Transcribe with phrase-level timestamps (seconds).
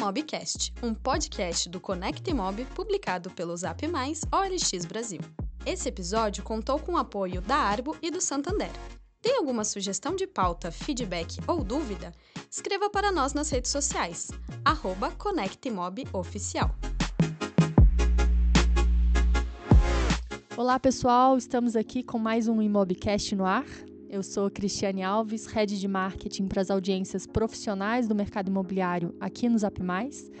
[0.00, 5.20] Mobcast, um podcast do Conect Mob publicado pelo Zap Mais OLX Brasil.
[5.66, 8.70] Esse episódio contou com o apoio da Arbo e do Santander.
[9.20, 12.14] Tem alguma sugestão de pauta, feedback ou dúvida?
[12.50, 14.30] Escreva para nós nas redes sociais,
[14.64, 15.12] arroba.
[20.56, 23.66] Olá pessoal, estamos aqui com mais um Imobcast no ar.
[24.12, 29.48] Eu sou Cristiane Alves, Head de Marketing para as audiências profissionais do mercado imobiliário aqui
[29.48, 30.32] no Zap Mais.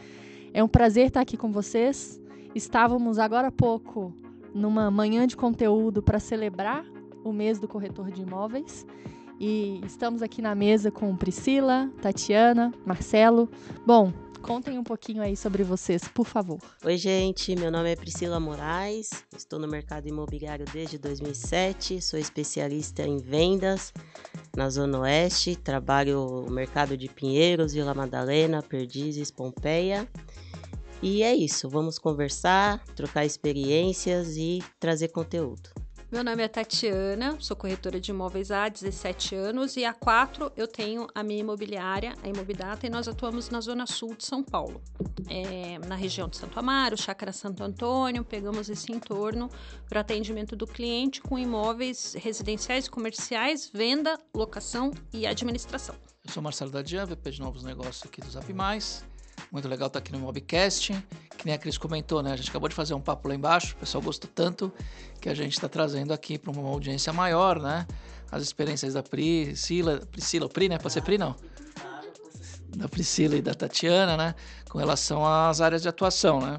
[0.52, 2.20] É um prazer estar aqui com vocês.
[2.52, 4.12] Estávamos agora há pouco
[4.52, 6.84] numa manhã de conteúdo para celebrar
[7.22, 8.84] o mês do corretor de imóveis
[9.38, 13.48] e estamos aqui na mesa com Priscila, Tatiana, Marcelo.
[13.86, 14.12] Bom,
[14.42, 16.58] Contem um pouquinho aí sobre vocês, por favor.
[16.84, 17.54] Oi, gente.
[17.54, 19.10] Meu nome é Priscila Moraes.
[19.36, 22.00] Estou no mercado imobiliário desde 2007.
[22.00, 23.92] Sou especialista em vendas
[24.56, 25.56] na Zona Oeste.
[25.56, 30.08] Trabalho no mercado de Pinheiros, Vila Madalena, Perdizes, Pompeia.
[31.02, 31.68] E é isso.
[31.68, 35.70] Vamos conversar, trocar experiências e trazer conteúdo.
[36.12, 40.66] Meu nome é Tatiana, sou corretora de imóveis há 17 anos e há quatro eu
[40.66, 44.82] tenho a minha imobiliária, a Imobidata, e nós atuamos na zona sul de São Paulo,
[45.28, 49.48] é, na região de Santo Amaro, Chácara Santo Antônio, pegamos esse entorno
[49.88, 55.94] para atendimento do cliente com imóveis residenciais comerciais, venda, locação e administração.
[56.24, 59.04] Eu sou Marcelo Dadian, VP de Novos Negócios aqui do Zap Mais.
[59.50, 60.92] Muito legal estar aqui no Mobcast.
[61.36, 62.32] Que nem a Cris comentou, né?
[62.32, 63.74] A gente acabou de fazer um papo lá embaixo.
[63.74, 64.72] O pessoal gostou tanto
[65.20, 67.86] que a gente está trazendo aqui para uma audiência maior, né?
[68.30, 70.78] As experiências da Priscila, Priscila, Pri, né?
[70.78, 71.34] Pode ser Pri, não?
[72.76, 74.34] Da Priscila e da Tatiana, né?
[74.68, 76.58] Com relação às áreas de atuação, né?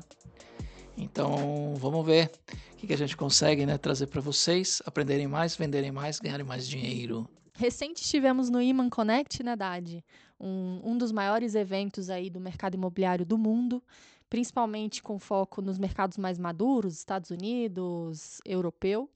[0.97, 2.31] Então, vamos ver
[2.73, 6.45] o que, que a gente consegue né, trazer para vocês, aprenderem mais, venderem mais, ganharem
[6.45, 7.27] mais dinheiro.
[7.53, 10.03] Recente estivemos no Iman Connect, né, Dade?
[10.41, 13.83] Um, um dos maiores eventos aí do mercado imobiliário do mundo,
[14.29, 19.09] principalmente com foco nos mercados mais maduros, Estados Unidos, europeu.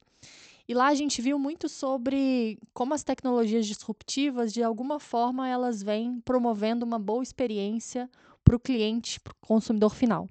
[0.68, 5.82] E lá a gente viu muito sobre como as tecnologias disruptivas, de alguma forma, elas
[5.82, 8.10] vêm promovendo uma boa experiência
[8.44, 10.30] para o cliente, para o consumidor final.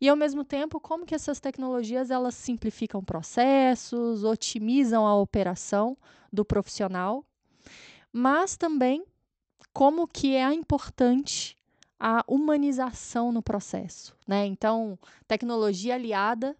[0.00, 5.96] E ao mesmo tempo, como que essas tecnologias elas simplificam processos, otimizam a operação
[6.30, 7.24] do profissional
[8.16, 9.04] mas também
[9.74, 11.58] como que é importante
[11.98, 14.46] a humanização no processo, né?
[14.46, 16.56] Então, tecnologia aliada,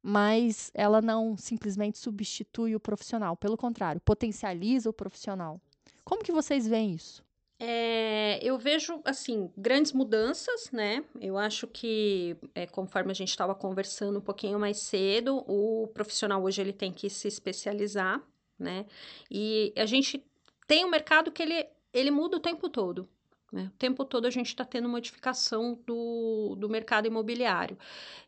[0.00, 5.60] mas ela não simplesmente substitui o profissional, pelo contrário, potencializa o profissional.
[6.04, 7.26] Como que vocês veem isso?
[7.60, 11.04] É, eu vejo, assim, grandes mudanças, né?
[11.20, 16.40] Eu acho que, é, conforme a gente estava conversando um pouquinho mais cedo, o profissional
[16.42, 18.22] hoje ele tem que se especializar,
[18.56, 18.86] né?
[19.28, 20.24] E a gente
[20.68, 23.08] tem um mercado que ele, ele muda o tempo todo.
[23.52, 23.70] Né?
[23.74, 27.78] O tempo todo a gente está tendo modificação do, do mercado imobiliário.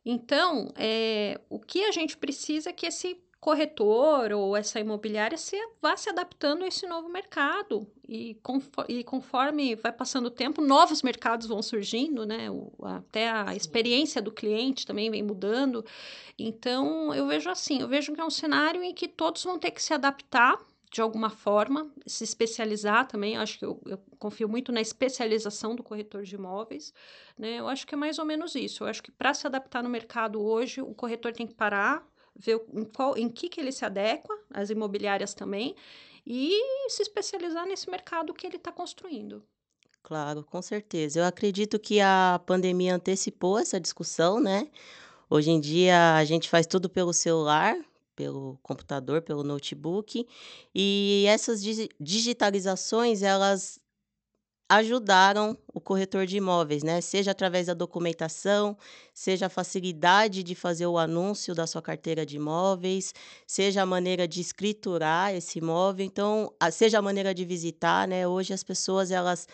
[0.04, 5.56] Então, é, o que a gente precisa é que esse corretor ou essa imobiliária se,
[5.80, 7.86] vá se adaptando a esse novo mercado.
[8.06, 12.50] E, conforme, e conforme vai passando o tempo, novos mercados vão surgindo, né?
[12.50, 15.84] O, até a experiência do cliente também vem mudando.
[16.38, 19.70] Então, eu vejo assim, eu vejo que é um cenário em que todos vão ter
[19.70, 20.60] que se adaptar
[20.90, 23.36] de alguma forma, se especializar também.
[23.36, 26.92] Acho que eu, eu, confio muito na especialização do corretor de imóveis.
[27.38, 27.60] Né?
[27.60, 28.82] Eu acho que é mais ou menos isso.
[28.82, 32.60] Eu acho que para se adaptar no mercado hoje, o corretor tem que parar, ver
[32.74, 35.76] em, qual, em que, que ele se adequa, as imobiliárias também,
[36.26, 39.44] e se especializar nesse mercado que ele está construindo.
[40.02, 41.20] Claro, com certeza.
[41.20, 44.68] Eu acredito que a pandemia antecipou essa discussão, né?
[45.28, 47.76] Hoje em dia a gente faz tudo pelo celular,
[48.20, 50.26] pelo computador, pelo notebook.
[50.74, 51.62] E essas
[51.98, 53.80] digitalizações, elas
[54.68, 57.00] ajudaram o corretor de imóveis, né?
[57.00, 58.76] Seja através da documentação,
[59.14, 63.14] seja a facilidade de fazer o anúncio da sua carteira de imóveis,
[63.46, 68.28] seja a maneira de escriturar esse imóvel, então, seja a maneira de visitar, né?
[68.28, 69.48] Hoje as pessoas elas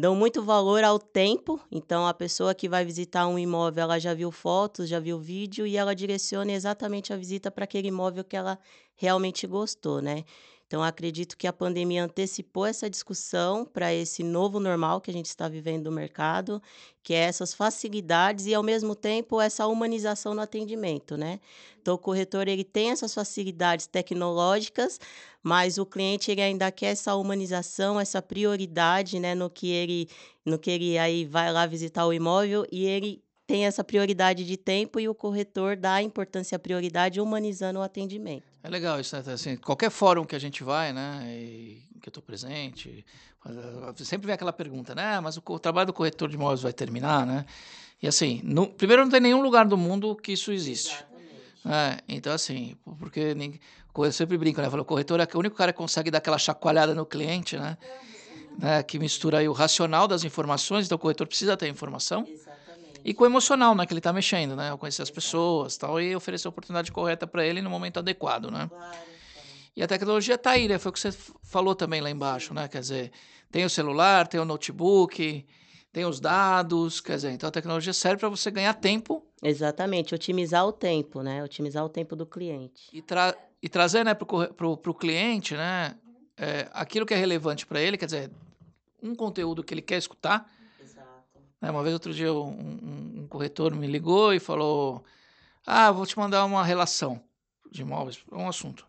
[0.00, 1.60] dão muito valor ao tempo.
[1.70, 5.66] Então, a pessoa que vai visitar um imóvel, ela já viu fotos, já viu vídeo
[5.66, 8.58] e ela direciona exatamente a visita para aquele imóvel que ela
[8.96, 10.24] realmente gostou, né?
[10.70, 15.26] Então, acredito que a pandemia antecipou essa discussão para esse novo normal que a gente
[15.26, 16.62] está vivendo no mercado,
[17.02, 21.40] que é essas facilidades e, ao mesmo tempo, essa humanização no atendimento, né?
[21.82, 25.00] Então, o corretor ele tem essas facilidades tecnológicas,
[25.42, 30.08] mas o cliente ele ainda quer essa humanização, essa prioridade, né, no que ele,
[30.46, 34.56] no que ele aí vai lá visitar o imóvel e ele tem essa prioridade de
[34.56, 38.49] tempo e o corretor dá importância à prioridade humanizando o atendimento.
[38.62, 39.22] É legal isso, né?
[39.32, 41.24] Assim, qualquer fórum que a gente vai, né?
[41.28, 43.04] E que eu estou presente,
[43.96, 45.16] sempre vem aquela pergunta, né?
[45.16, 47.44] Ah, mas o, trabalho do corretor de imóveis vai terminar, né?
[48.02, 51.04] E assim, no, primeiro não tem nenhum lugar do mundo que isso existe.
[51.64, 53.60] É, então, assim, porque ninguém,
[53.94, 54.68] eu sempre brinco, né?
[54.68, 57.76] o corretor é o único cara que consegue dar aquela chacoalhada no cliente, né?
[58.58, 58.82] né?
[58.82, 62.26] Que mistura aí o racional das informações, então o corretor precisa ter informação.
[62.26, 62.49] Exatamente.
[63.04, 63.86] E com o emocional, né?
[63.86, 64.76] Que ele está mexendo, né?
[64.78, 68.68] Conhecer as pessoas tal, e oferecer a oportunidade correta para ele no momento adequado, né?
[68.68, 68.96] Claro,
[69.76, 70.78] E a tecnologia está aí, né?
[70.78, 71.12] Foi o que você
[71.42, 72.68] falou também lá embaixo, né?
[72.68, 73.12] Quer dizer,
[73.50, 75.46] tem o celular, tem o notebook,
[75.92, 79.24] tem os dados, quer dizer, então a tecnologia serve para você ganhar tempo.
[79.42, 81.42] Exatamente, otimizar o tempo, né?
[81.42, 82.88] Otimizar o tempo do cliente.
[82.92, 85.96] E, tra e trazer né, para o cliente né,
[86.36, 88.30] é, aquilo que é relevante para ele, quer dizer,
[89.02, 90.50] um conteúdo que ele quer escutar.
[91.60, 95.04] Né, uma vez, outro dia, um, um, corretor me ligou e falou:
[95.66, 97.22] Ah, vou te mandar uma relação
[97.70, 98.86] de imóveis, um assunto.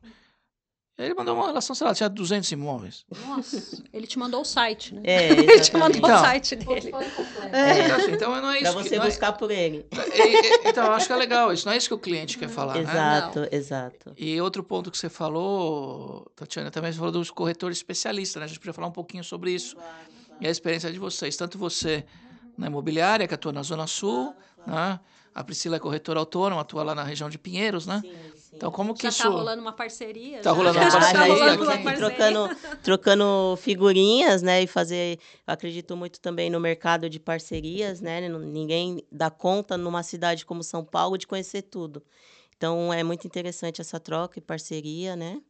[0.97, 3.05] Ele mandou uma relação, sei lá, tinha 200 imóveis.
[3.25, 5.01] Nossa, ele te mandou o site, né?
[5.03, 6.91] É, ele te mandou então, o site dele.
[7.51, 8.71] É, então, assim, então não é isso.
[8.73, 9.85] Pra você que, buscar é, por ele.
[9.91, 12.49] É, então, eu acho que é legal, isso não é isso que o cliente quer
[12.49, 12.81] falar, né?
[12.81, 13.49] Exato, né?
[13.51, 14.13] exato.
[14.15, 18.45] E outro ponto que você falou, Tatiana, também você falou dos corretores especialistas, né?
[18.45, 19.75] A gente podia falar um pouquinho sobre isso.
[19.75, 19.91] Claro,
[20.27, 20.37] claro.
[20.39, 22.05] E a experiência de vocês, tanto você
[22.57, 24.99] na imobiliária, que atua na Zona Sul, né?
[25.33, 28.01] A Priscila é corretora autônoma, atua lá na região de Pinheiros, né?
[28.01, 28.55] Sim, sim.
[28.57, 29.23] Então, como que já isso...
[29.23, 30.41] tá rolando uma parceria.
[30.41, 31.13] Tá rolando uma parceria.
[31.13, 31.95] Já, já rolando uma parceria.
[31.95, 34.61] Trocando, trocando figurinhas, né?
[34.61, 35.19] E fazer...
[35.47, 38.27] Eu acredito muito também no mercado de parcerias, né?
[38.27, 42.03] Ninguém dá conta numa cidade como São Paulo de conhecer tudo.
[42.57, 45.41] Então, é muito interessante essa troca e parceria, né?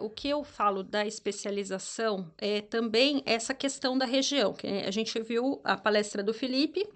[0.00, 4.52] O que eu falo da especialização é também essa questão da região.
[4.52, 6.86] Que a gente viu a palestra do Felipe,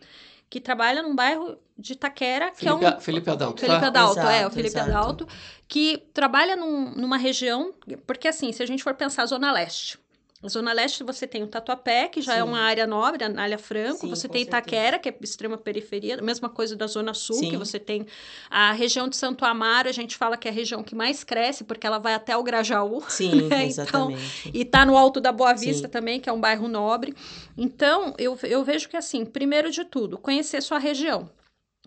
[0.49, 3.01] que trabalha num bairro de Itaquera, que Felipe, é um...
[3.01, 3.61] Felipe Adalto.
[3.61, 3.87] Felipe tá?
[3.87, 4.91] Adalto, exato, é, o Felipe exato.
[4.91, 5.29] Adalto,
[5.69, 7.73] que trabalha num, numa região,
[8.07, 9.99] porque assim, se a gente for pensar Zona Leste,
[10.43, 12.41] na Zona Leste você tem o Tatuapé, que já é Sim.
[12.41, 14.01] é uma área nobre, a Anália Franco.
[14.01, 16.19] Sim, você tem Itaquera, que é extrema periferia.
[16.19, 17.51] A mesma coisa da Zona Sul, Sim.
[17.51, 18.07] que você tem
[18.49, 19.89] a região de Santo Amaro.
[19.89, 22.43] A gente fala que é a região que mais cresce, porque ela vai até o
[22.43, 23.03] Grajaú.
[23.07, 23.67] Sim, né?
[23.67, 24.49] exatamente.
[24.49, 27.15] Então, e está no Alto da Boa Vista também, que é um bairro nobre.
[27.57, 31.29] Então, eu, eu vejo que, assim, primeiro de tudo, conhecer sua região.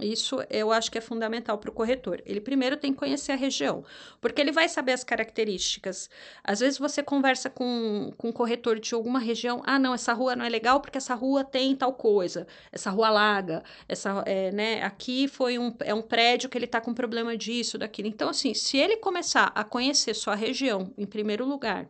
[0.01, 2.19] Isso eu acho que é fundamental para o corretor.
[2.25, 3.85] Ele primeiro tem que conhecer a região,
[4.19, 6.09] porque ele vai saber as características.
[6.43, 10.35] Às vezes você conversa com, com um corretor de alguma região, ah, não, essa rua
[10.35, 14.81] não é legal porque essa rua tem tal coisa, essa rua laga, essa, é, né,
[14.81, 18.07] aqui foi um, é um prédio que ele está com problema disso, daquilo.
[18.07, 21.87] Então, assim, se ele começar a conhecer sua região, em primeiro lugar,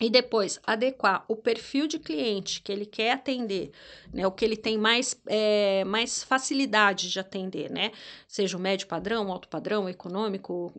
[0.00, 3.70] e depois adequar o perfil de cliente que ele quer atender,
[4.12, 7.92] né, o que ele tem mais, é, mais facilidade de atender, né,
[8.26, 10.72] seja o médio padrão, alto padrão, econômico,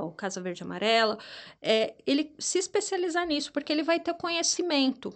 [0.00, 1.18] o Casa Verde Amarela,
[1.60, 5.12] é, ele se especializar nisso, porque ele vai ter conhecimento.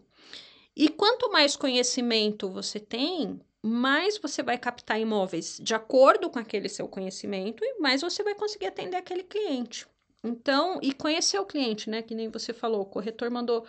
[0.74, 6.68] E quanto mais conhecimento você tem, mais você vai captar imóveis de acordo com aquele
[6.68, 9.86] seu conhecimento e mais você vai conseguir atender aquele cliente.
[10.24, 12.00] Então, e conhecer o cliente, né?
[12.02, 13.66] Que nem você falou, o corretor mandou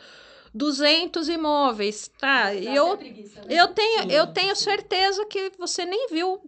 [0.53, 2.53] 200 imóveis, tá?
[2.53, 3.47] Eu, preguiça, né?
[3.49, 4.63] eu tenho, sim, eu tenho sim.
[4.63, 6.39] certeza que você nem viu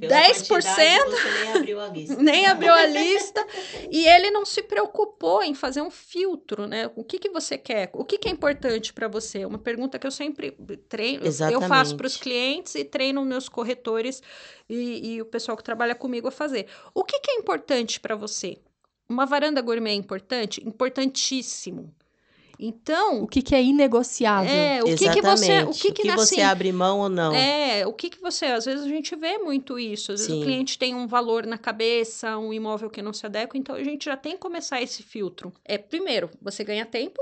[0.00, 0.62] Pela 10%.
[0.62, 2.16] Você nem abriu a lista.
[2.22, 3.46] nem abriu a lista.
[3.90, 6.90] e ele não se preocupou em fazer um filtro, né?
[6.96, 7.90] O que, que você quer?
[7.92, 9.44] O que, que é importante para você?
[9.44, 10.52] Uma pergunta que eu sempre
[10.88, 11.62] treino, Exatamente.
[11.62, 14.22] eu faço para os clientes e treino meus corretores
[14.70, 16.66] e, e, o pessoal que trabalha comigo a fazer.
[16.94, 18.56] O que, que é importante para você?
[19.08, 20.66] Uma varanda gourmet é importante?
[20.66, 21.94] Importantíssimo.
[22.58, 24.50] Então, o que, que é inegociável?
[24.50, 27.08] É, o que, que você, o que, que, o que você assim, abre mão ou
[27.08, 27.34] não?
[27.34, 30.12] É, o que que você, às vezes a gente vê muito isso.
[30.12, 30.40] Às vezes Sim.
[30.40, 33.82] o cliente tem um valor na cabeça, um imóvel que não se adequa, então a
[33.82, 35.52] gente já tem que começar esse filtro.
[35.64, 37.20] É, primeiro, você ganha tempo,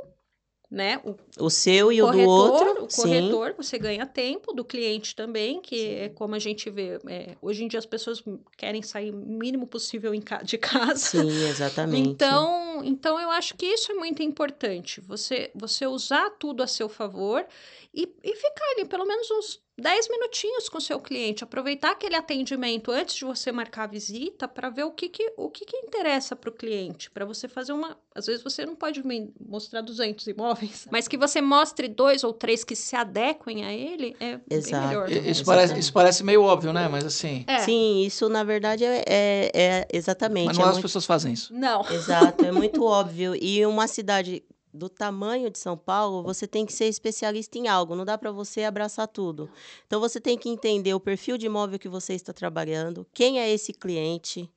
[0.72, 0.98] né?
[1.04, 2.84] O, o seu e o, corretor, do outro.
[2.84, 3.54] O corretor, sim.
[3.58, 5.94] você ganha tempo, do cliente também, que sim.
[5.96, 6.98] é como a gente vê.
[7.06, 8.24] É, hoje em dia as pessoas
[8.56, 10.12] querem sair o mínimo possível
[10.42, 10.96] de casa.
[10.96, 12.08] Sim, exatamente.
[12.08, 15.02] Então, então eu acho que isso é muito importante.
[15.02, 17.44] Você, você usar tudo a seu favor
[17.92, 22.14] e, e ficar ali pelo menos uns 10 minutinhos com o seu cliente, aproveitar aquele
[22.14, 25.76] atendimento antes de você marcar a visita para ver o que, que, o que, que
[25.78, 27.96] interessa para o cliente, para você fazer uma.
[28.14, 29.02] Às vezes você não pode
[29.40, 34.14] mostrar 200 imóveis, mas que você mostre dois ou três que se adequem a ele
[34.20, 34.72] é Exato.
[34.72, 35.10] bem melhor.
[35.10, 36.86] Isso parece, isso parece meio óbvio, né?
[36.88, 37.44] Mas assim.
[37.46, 37.60] É.
[37.60, 40.48] Sim, isso na verdade é, é, é exatamente.
[40.48, 40.82] Mas não é as muito...
[40.82, 41.52] pessoas fazem isso.
[41.54, 41.80] Não.
[41.90, 43.34] Exato, é muito óbvio.
[43.34, 47.94] E uma cidade do tamanho de São Paulo, você tem que ser especialista em algo,
[47.94, 49.50] não dá para você abraçar tudo.
[49.86, 53.50] Então você tem que entender o perfil de imóvel que você está trabalhando, quem é
[53.50, 54.50] esse cliente,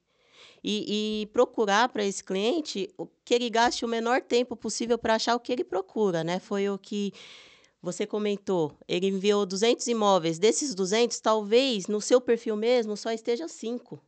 [0.64, 2.90] e, e procurar para esse cliente
[3.24, 6.40] que ele gaste o menor tempo possível para achar o que ele procura, né?
[6.40, 7.14] Foi o que
[7.82, 8.76] você comentou.
[8.88, 10.40] Ele enviou 200 imóveis.
[10.40, 14.02] Desses 200, talvez no seu perfil mesmo só esteja cinco.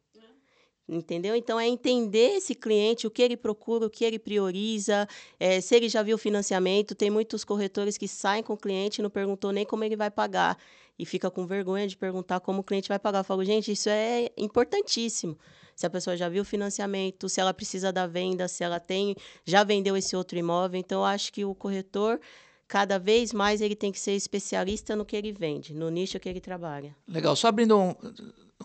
[0.90, 1.36] Entendeu?
[1.36, 5.76] Então, é entender esse cliente, o que ele procura, o que ele prioriza, é, se
[5.76, 6.96] ele já viu financiamento.
[6.96, 10.10] Tem muitos corretores que saem com o cliente e não perguntou nem como ele vai
[10.10, 10.58] pagar.
[10.98, 13.20] E fica com vergonha de perguntar como o cliente vai pagar.
[13.20, 15.38] Eu falo, gente, isso é importantíssimo.
[15.76, 19.16] Se a pessoa já viu financiamento, se ela precisa da venda, se ela tem,
[19.46, 20.80] já vendeu esse outro imóvel.
[20.80, 22.20] Então, eu acho que o corretor
[22.68, 26.28] cada vez mais ele tem que ser especialista no que ele vende, no nicho que
[26.28, 26.96] ele trabalha.
[27.08, 27.36] Legal.
[27.36, 27.96] Só abrindo um,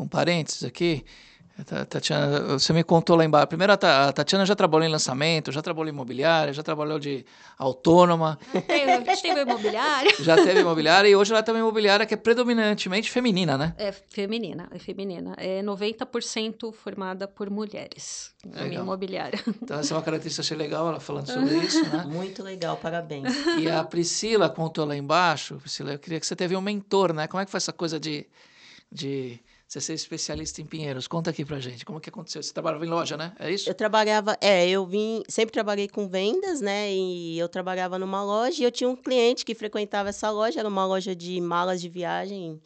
[0.00, 1.04] um parênteses aqui,
[1.64, 3.46] Tatiana, você me contou lá embaixo.
[3.48, 7.24] Primeiro, a Tatiana já trabalhou em lançamento, já trabalhou em imobiliária, já trabalhou de
[7.58, 8.38] autônoma.
[8.52, 10.14] Já teve imobiliária.
[10.20, 13.74] Já teve imobiliária e hoje ela tem uma imobiliária que é predominantemente feminina, né?
[13.78, 15.34] É feminina, é feminina.
[15.36, 18.32] É 90% formada por mulheres.
[18.54, 19.38] A minha imobiliária.
[19.62, 22.04] Então, essa é uma característica achei legal ela falando sobre isso, né?
[22.10, 23.32] Muito legal, parabéns.
[23.58, 27.26] E a Priscila contou lá embaixo, Priscila, eu queria que você teve um mentor, né?
[27.26, 28.26] Como é que foi essa coisa de,
[28.90, 29.40] de
[29.72, 31.08] você ser especialista em pinheiros.
[31.08, 32.42] Conta aqui pra gente, como que aconteceu?
[32.42, 33.32] Você trabalhava em loja, né?
[33.38, 33.70] É isso?
[33.70, 36.92] Eu trabalhava, é, eu vim, sempre trabalhei com vendas, né?
[36.92, 40.68] E eu trabalhava numa loja e eu tinha um cliente que frequentava essa loja, era
[40.68, 42.60] uma loja de malas de viagem.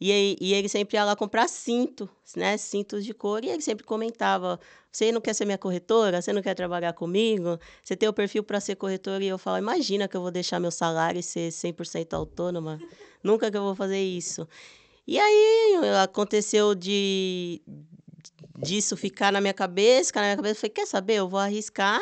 [0.00, 2.56] E, e ele sempre ia lá comprar cinto, né?
[2.56, 4.58] Cintos de couro, e ele sempre comentava:
[4.90, 6.20] Você não quer ser minha corretora?
[6.20, 7.60] Você não quer trabalhar comigo?
[7.84, 9.22] Você tem o perfil para ser corretora?
[9.22, 12.80] E eu falo: Imagina que eu vou deixar meu salário e ser 100% autônoma.
[13.22, 14.48] Nunca que eu vou fazer isso.
[15.10, 15.74] E aí
[16.04, 17.60] aconteceu de
[18.56, 21.40] disso ficar na minha cabeça, ficar na minha cabeça, eu falei, quer saber, eu vou
[21.40, 22.00] arriscar.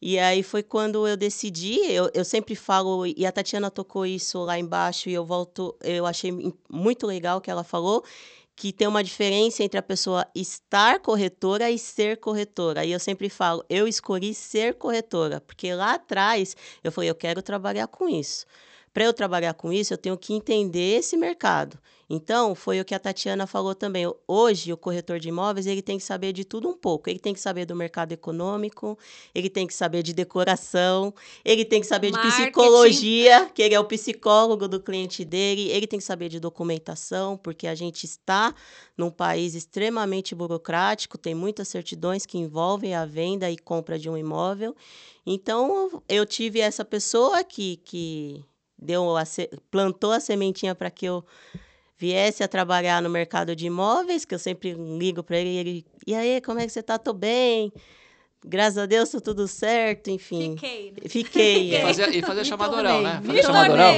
[0.00, 4.38] E aí foi quando eu decidi, eu, eu sempre falo, e a Tatiana tocou isso
[4.44, 6.32] lá embaixo, e eu volto, eu achei
[6.70, 8.02] muito legal que ela falou,
[8.56, 12.82] que tem uma diferença entre a pessoa estar corretora e ser corretora.
[12.82, 17.42] E eu sempre falo, eu escolhi ser corretora, porque lá atrás eu falei, eu quero
[17.42, 18.46] trabalhar com isso.
[18.96, 21.78] Para eu trabalhar com isso, eu tenho que entender esse mercado.
[22.08, 24.10] Então, foi o que a Tatiana falou também.
[24.26, 27.10] Hoje, o corretor de imóveis, ele tem que saber de tudo um pouco.
[27.10, 28.98] Ele tem que saber do mercado econômico,
[29.34, 31.12] ele tem que saber de decoração,
[31.44, 32.36] ele tem que saber Marketing.
[32.36, 36.40] de psicologia, que ele é o psicólogo do cliente dele, ele tem que saber de
[36.40, 38.54] documentação, porque a gente está
[38.96, 44.16] num país extremamente burocrático, tem muitas certidões que envolvem a venda e compra de um
[44.16, 44.74] imóvel.
[45.26, 48.42] Então, eu tive essa pessoa que, que
[48.78, 49.24] deu a,
[49.70, 51.24] plantou a sementinha para que eu
[51.98, 55.86] viesse a trabalhar no mercado de imóveis, que eu sempre ligo para ele e ele,
[56.06, 56.98] e aí, como é que você está?
[56.98, 57.72] Tô bem.
[58.44, 60.54] Graças a Deus, tá tudo certo, enfim.
[60.54, 60.90] Fiquei.
[60.92, 61.08] Né?
[61.08, 61.74] Fiquei.
[61.74, 61.78] É.
[61.78, 63.20] E fazer, e fazer chamada oral, né?
[63.24, 63.94] Fazer chamada oral.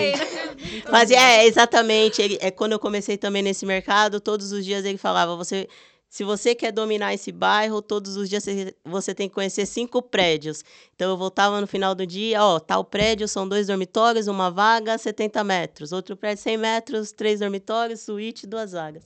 [0.91, 2.23] Mas é, exatamente.
[2.23, 5.69] Ele, é quando eu comecei também nesse mercado, todos os dias ele falava: você
[6.09, 8.45] se você quer dominar esse bairro, todos os dias
[8.83, 10.65] você tem que conhecer cinco prédios.
[10.95, 14.97] Então, eu voltava no final do dia, ó, tal prédio são dois dormitórios, uma vaga,
[14.97, 15.93] 70 metros.
[15.93, 19.05] Outro prédio, 100 metros, três dormitórios, suíte, duas vagas.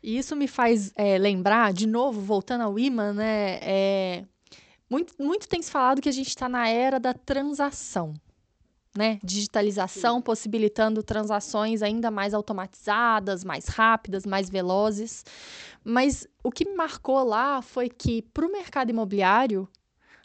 [0.00, 3.58] E isso me faz é, lembrar, de novo, voltando ao imã, né?
[3.60, 4.24] É,
[4.88, 8.14] muito, muito tem se falado que a gente está na era da transação
[8.98, 9.20] né?
[9.22, 10.22] Digitalização Sim.
[10.22, 15.24] possibilitando transações ainda mais automatizadas, mais rápidas, mais velozes.
[15.84, 19.68] Mas o que me marcou lá foi que para o mercado imobiliário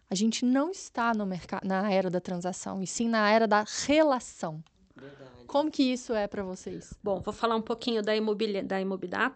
[0.09, 1.25] a gente não está no
[1.63, 4.63] na era da transação, e sim na era da relação.
[4.95, 5.31] Verdade.
[5.47, 6.93] Como que isso é para vocês?
[7.03, 8.77] Bom, vou falar um pouquinho da, imobilia, da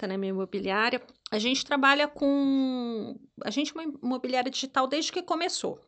[0.07, 1.01] né, minha imobiliária.
[1.29, 3.15] A gente trabalha com...
[3.43, 5.79] A gente é uma imobiliária digital desde que começou.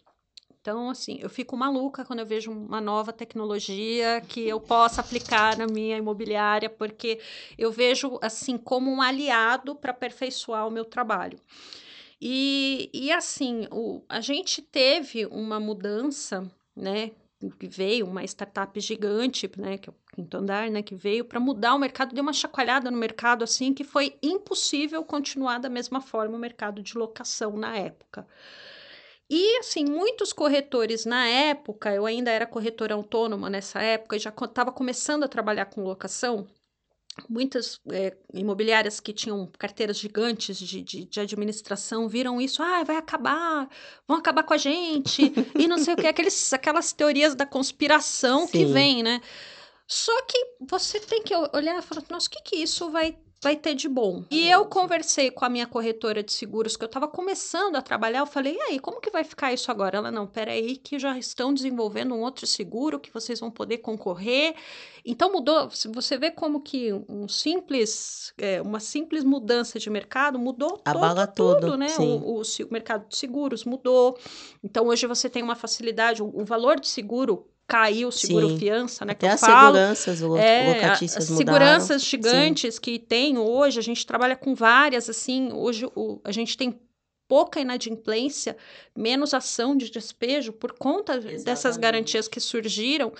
[0.61, 5.57] Então, assim, eu fico maluca quando eu vejo uma nova tecnologia que eu possa aplicar
[5.57, 7.19] na minha imobiliária, porque
[7.57, 11.39] eu vejo, assim, como um aliado para aperfeiçoar o meu trabalho.
[12.21, 17.11] E, e assim, o, a gente teve uma mudança, né?
[17.57, 19.77] Que veio uma startup gigante, né?
[19.77, 20.81] Que é o quinto andar, né?
[20.81, 25.05] Que veio para mudar o mercado, deu uma chacoalhada no mercado, assim, que foi impossível
[25.05, 28.27] continuar da mesma forma o mercado de locação na época.
[29.29, 34.71] E, assim, muitos corretores na época, eu ainda era corretora autônoma nessa época, já estava
[34.71, 36.47] começando a trabalhar com locação.
[37.29, 42.95] Muitas é, imobiliárias que tinham carteiras gigantes de, de, de, administração viram isso, ah, vai
[42.95, 43.69] acabar,
[44.07, 48.47] vão acabar com a gente, e não sei o que, aqueles, aquelas teorias da conspiração
[48.47, 48.51] Sim.
[48.51, 49.21] que vem, né?
[49.85, 53.55] Só que você tem que olhar e falar, nossa, o que, que isso vai vai
[53.55, 54.23] ter de bom?
[54.29, 58.19] E eu conversei com a minha corretora de seguros, que eu estava começando a trabalhar,
[58.19, 59.97] eu falei, e aí, como que vai ficar isso agora?
[59.97, 64.55] Ela, não, peraí, que já estão desenvolvendo um outro seguro que vocês vão poder concorrer.
[65.05, 70.81] Então mudou, você vê como que um simples, é, uma simples mudança de mercado mudou
[70.83, 71.87] Abala todo, tudo, né?
[71.97, 74.17] O, o, o mercado de seguros mudou.
[74.63, 78.57] Então hoje você tem uma facilidade, o, o valor de seguro caiu o seguro Sim.
[78.57, 79.11] fiança, né?
[79.13, 79.75] Até que eu as falo.
[79.75, 81.57] seguranças lo- É, locatícias as mudaram.
[81.59, 86.57] seguranças gigantes que tem hoje, a gente trabalha com várias, assim, hoje o, a gente
[86.57, 86.77] tem
[87.29, 88.57] pouca inadimplência,
[88.95, 91.79] menos ação de despejo por conta dessas Exatamente.
[91.79, 93.13] garantias que surgiram.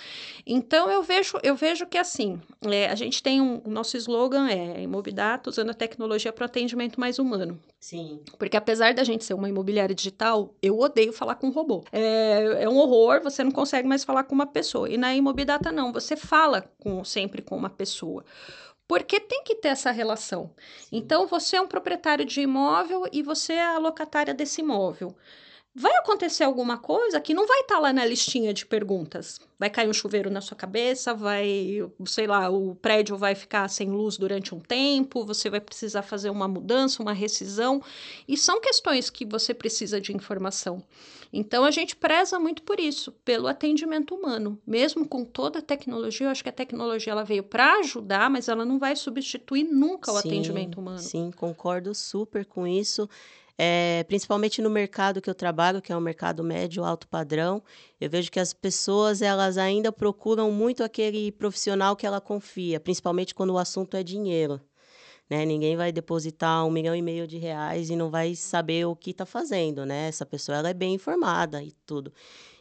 [0.46, 4.50] Então eu vejo, eu vejo que assim, é, a gente tem um, o nosso slogan
[4.50, 7.60] é Imobidato usando a tecnologia para atendimento mais humano.
[7.80, 8.20] Sim.
[8.39, 11.86] Porque apesar da gente ser uma imobiliária digital, eu odeio falar com robô.
[11.92, 14.89] É, é um horror, você não consegue mais falar com uma pessoa.
[14.89, 18.25] E na Imobidata não, você fala com, sempre com uma pessoa.
[18.89, 20.50] Porque tem que ter essa relação.
[20.91, 25.15] Então, você é um proprietário de imóvel e você é a locatária desse imóvel.
[25.75, 29.39] Vai acontecer alguma coisa que não vai estar lá na listinha de perguntas.
[29.60, 33.91] Vai cair um chuveiro na sua cabeça, vai, sei lá, o prédio vai ficar sem
[33.91, 37.84] luz durante um tempo, você vai precisar fazer uma mudança, uma rescisão.
[38.27, 40.84] E são questões que você precisa de informação.
[41.32, 44.60] Então a gente preza muito por isso, pelo atendimento humano.
[44.66, 48.48] Mesmo com toda a tecnologia, eu acho que a tecnologia ela veio para ajudar, mas
[48.48, 51.00] ela não vai substituir nunca o Sim, atendimento humano.
[51.00, 53.08] Sim, concordo super com isso.
[53.62, 57.62] É, principalmente no mercado que eu trabalho, que é o mercado médio alto padrão,
[58.00, 63.36] eu vejo que as pessoas elas ainda procuram muito aquele profissional que ela confia, principalmente
[63.36, 64.62] quando o assunto é dinheiro.
[65.30, 65.46] Né?
[65.46, 69.12] Ninguém vai depositar um milhão e meio de reais e não vai saber o que
[69.12, 70.08] está fazendo, né?
[70.08, 72.12] Essa pessoa ela é bem informada e tudo.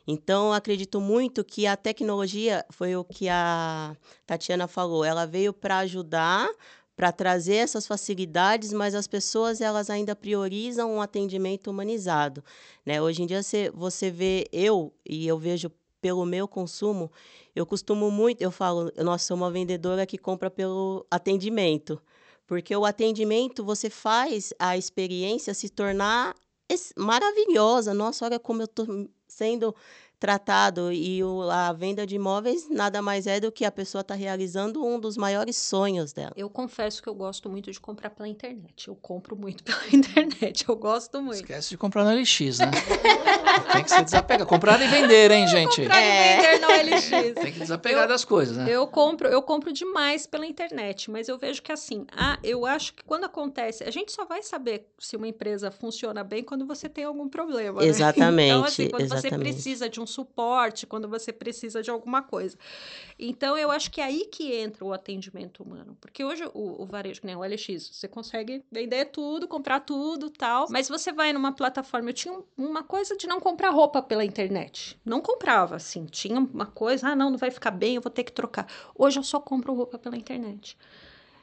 [0.06, 3.94] Então, acredito muito que a tecnologia foi o que a
[4.26, 5.04] Tatiana falou.
[5.04, 6.48] Ela veio para ajudar,
[6.96, 12.42] para trazer essas facilidades, mas as pessoas elas ainda priorizam um atendimento humanizado.
[12.84, 13.00] Né?
[13.00, 15.70] Hoje em dia você, você vê eu e eu vejo
[16.00, 17.10] pelo meu consumo,
[17.54, 22.00] eu costumo muito, eu falo, nós somos uma vendedora que compra pelo atendimento.
[22.48, 26.34] Porque o atendimento você faz a experiência se tornar
[26.96, 27.92] maravilhosa.
[27.92, 28.86] Nossa, olha como eu estou
[29.28, 29.74] sendo
[30.18, 30.92] tratado.
[30.92, 34.84] E o- a venda de imóveis nada mais é do que a pessoa está realizando
[34.84, 36.32] um dos maiores sonhos dela.
[36.36, 38.88] Eu confesso que eu gosto muito de comprar pela internet.
[38.88, 40.64] Eu compro muito pela internet.
[40.68, 41.36] Eu gosto muito.
[41.42, 42.70] Esquece de comprar no LX, né?
[43.72, 44.46] Tem que se desapegar.
[44.46, 45.82] Comprar e vender, hein, gente?
[45.82, 47.34] Comprar e vender no LX.
[47.40, 48.66] Tem que desapegar Eu- das coisas, né?
[48.68, 52.94] Eu compro, eu compro demais pela internet, mas eu vejo que assim, ah, eu acho
[52.94, 56.88] que quando acontece, a gente só vai saber se uma empresa funciona bem quando você
[56.88, 57.80] tem algum problema.
[57.80, 57.86] né?
[57.86, 59.52] Exatamente, Então, assim, quando você exatamente.
[59.52, 62.56] precisa de um suporte, quando você precisa de alguma coisa.
[63.18, 65.96] Então, eu acho que é aí que entra o atendimento humano.
[66.00, 70.30] Porque hoje o, o varejo, que nem o LX, você consegue vender tudo, comprar tudo
[70.30, 70.66] tal.
[70.70, 72.10] Mas você vai numa plataforma.
[72.10, 74.98] Eu tinha um- uma coisa de não comprar roupa pela internet.
[75.04, 76.06] Não comprava, assim.
[76.06, 78.66] Tinha uma coisa, ah, não, não vai ficar bem, eu vou ter que trocar.
[78.94, 80.76] Hoje eu só compro roupa pela internet.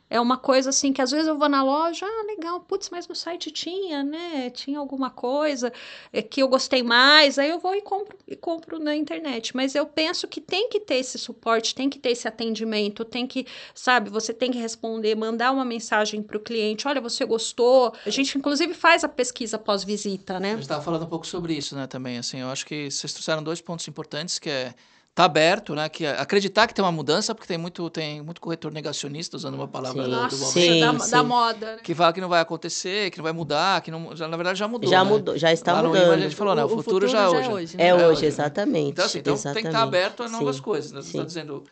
[0.08, 3.08] É uma coisa assim que às vezes eu vou na loja, ah, legal, putz, mas
[3.08, 4.52] no site tinha, né?
[4.52, 5.74] Tinha alguma coisa
[6.14, 9.56] é, que eu gostei mais, aí eu vou e compro e compro na internet.
[9.56, 13.26] Mas eu penso que tem que ter esse suporte, tem que ter esse atendimento, tem
[13.26, 17.92] que, sabe, você tem que responder, mandar uma mensagem para o cliente, olha, você gostou.
[18.06, 20.52] A gente inclusive faz a pesquisa pós-visita, A né?
[20.52, 23.42] gente estava falando um pouco sobre isso, né, também, assim, eu acho que vocês trouxeram
[23.42, 24.74] dois pontos importantes, que é
[25.16, 28.42] tá aberto, né, que é acreditar que tem uma mudança, porque tem muito, tem muito
[28.42, 30.10] corretor negacionista, usando uma palavra Sim.
[30.10, 31.12] do, do Nossa, Sim, da, sim.
[31.12, 31.82] da moda, né?
[31.82, 34.60] que fala que não vai acontecer, que não vai mudar, que não, já, na verdade
[34.60, 35.10] já mudou, já né?
[35.10, 36.12] mudou, já está Lá mudando.
[36.12, 37.78] A gente falou, né, o, futuro, já é hoje.
[37.78, 38.28] É É hoje, hoje, né?
[38.28, 38.92] exatamente.
[38.92, 39.88] Então, assim, então tem que estar exatamente.
[39.88, 40.92] aberto a novas Sim, coisas.
[40.92, 41.02] Né?
[41.02, 41.64] Você está dizendo,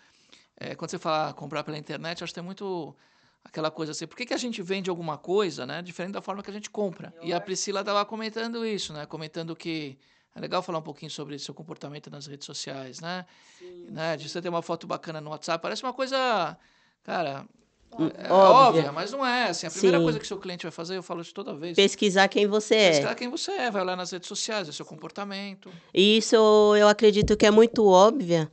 [0.58, 2.96] é, quando você fala comprar pela internet, acho que tem muito
[3.44, 6.42] aquela coisa assim, por que, que a gente vende alguma coisa, né, diferente da forma
[6.42, 7.14] que a gente compra?
[7.22, 9.98] E a Priscila estava comentando isso, né, comentando que
[10.36, 13.26] é legal falar um pouquinho sobre seu comportamento nas redes sociais, né?
[13.90, 14.18] né?
[14.18, 16.58] De você ter uma foto bacana no WhatsApp, parece uma coisa,
[17.04, 17.46] cara,
[18.18, 18.82] é Óbvia.
[18.82, 19.50] óbvia, mas não é.
[19.50, 20.04] Assim, a primeira Sim.
[20.04, 21.76] coisa que seu cliente vai fazer, eu falo isso toda vez.
[21.76, 22.90] Pesquisar quem você é.
[22.90, 25.72] Pesquisar quem você é, vai olhar nas redes sociais, ver seu comportamento.
[25.94, 26.36] Isso
[26.76, 28.52] eu acredito que é muito óbvia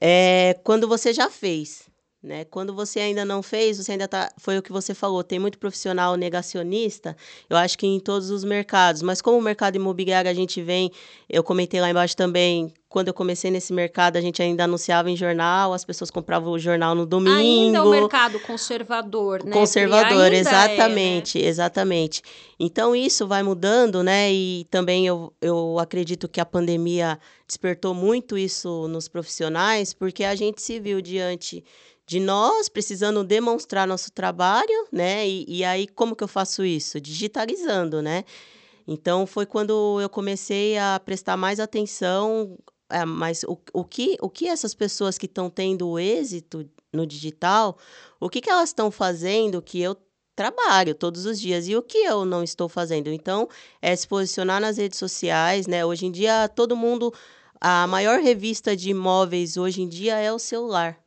[0.00, 1.90] é, quando você já fez.
[2.22, 2.44] Né?
[2.44, 4.30] Quando você ainda não fez, você ainda tá.
[4.38, 7.16] Foi o que você falou, tem muito profissional negacionista,
[7.50, 9.02] eu acho que em todos os mercados.
[9.02, 10.92] Mas como o mercado imobiliário a gente vem,
[11.28, 15.16] eu comentei lá embaixo também, quando eu comecei nesse mercado, a gente ainda anunciava em
[15.16, 17.34] jornal, as pessoas compravam o jornal no domingo.
[17.34, 19.50] Ainda é o mercado conservador, né?
[19.50, 22.22] Conservador, ainda exatamente, exatamente.
[22.60, 24.32] Então isso vai mudando, né?
[24.32, 30.36] E também eu, eu acredito que a pandemia despertou muito isso nos profissionais, porque a
[30.36, 31.64] gente se viu diante
[32.06, 35.26] de nós precisando demonstrar nosso trabalho, né?
[35.28, 37.00] E, e aí, como que eu faço isso?
[37.00, 38.24] Digitalizando, né?
[38.86, 42.58] Então, foi quando eu comecei a prestar mais atenção
[42.92, 47.78] é, mas o, o, que, o que essas pessoas que estão tendo êxito no digital,
[48.20, 49.96] o que, que elas estão fazendo que eu
[50.36, 53.08] trabalho todos os dias e o que eu não estou fazendo?
[53.08, 53.48] Então,
[53.80, 55.84] é se posicionar nas redes sociais, né?
[55.86, 57.12] Hoje em dia, todo mundo.
[57.64, 61.01] A maior revista de imóveis hoje em dia é o celular.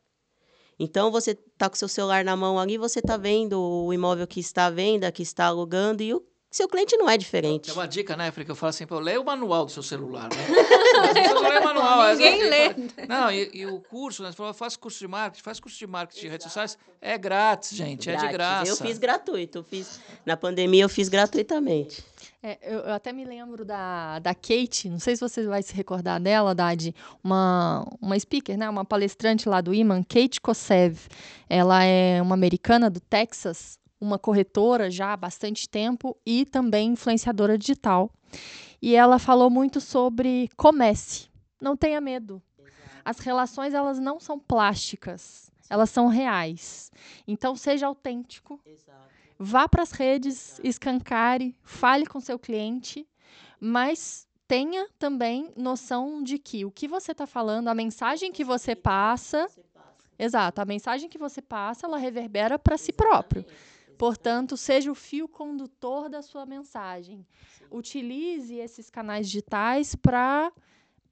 [0.78, 4.40] Então, você está com seu celular na mão ali, você está vendo o imóvel que
[4.40, 7.70] está à venda, que está alugando e o seu cliente não é diferente.
[7.70, 9.82] É uma dica, né, Fred, que eu falo assim, pô, leia o manual do seu
[9.82, 10.46] celular, né?
[11.02, 12.12] As pessoas lêem o manual.
[12.12, 12.68] Ninguém lê.
[13.06, 14.30] Não, e, e, o curso, né?
[14.30, 16.78] Você falou, faz curso de marketing, faz curso de marketing de redes sociais.
[17.00, 18.24] É grátis, gente, grátis.
[18.24, 18.70] é de graça.
[18.70, 22.02] Eu fiz gratuito, eu fiz, na pandemia eu fiz gratuitamente.
[22.46, 25.74] É, eu, eu, até me lembro da, da Kate, não sei se você vai se
[25.74, 31.08] recordar dela, Dadi, uma, uma speaker, né, uma palestrante lá do Iman, Kate Kosev.
[31.48, 37.58] Ela é uma americana do Texas, uma corretora já há bastante tempo e também influenciadora
[37.58, 38.12] digital.
[38.80, 41.28] E ela falou muito sobre comece,
[41.60, 42.40] não tenha medo.
[43.04, 46.92] As relações elas não são plásticas, elas são reais.
[47.26, 48.60] Então seja autêntico.
[49.38, 53.06] Vá para as redes, escancare, fale com seu cliente,
[53.60, 58.74] mas tenha também noção de que o que você está falando, a mensagem que você
[58.74, 59.46] passa,
[60.18, 63.44] exato, a mensagem que você passa, ela reverbera para si próprio.
[63.98, 67.26] Portanto, seja o fio condutor da sua mensagem.
[67.70, 70.52] Utilize esses canais digitais para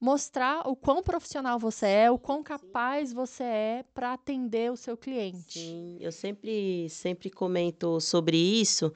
[0.04, 4.98] mostrar o quão profissional você é, o quão capaz você é para atender o seu
[4.98, 5.58] cliente.
[5.58, 8.92] Sim, eu sempre, sempre comento sobre isso,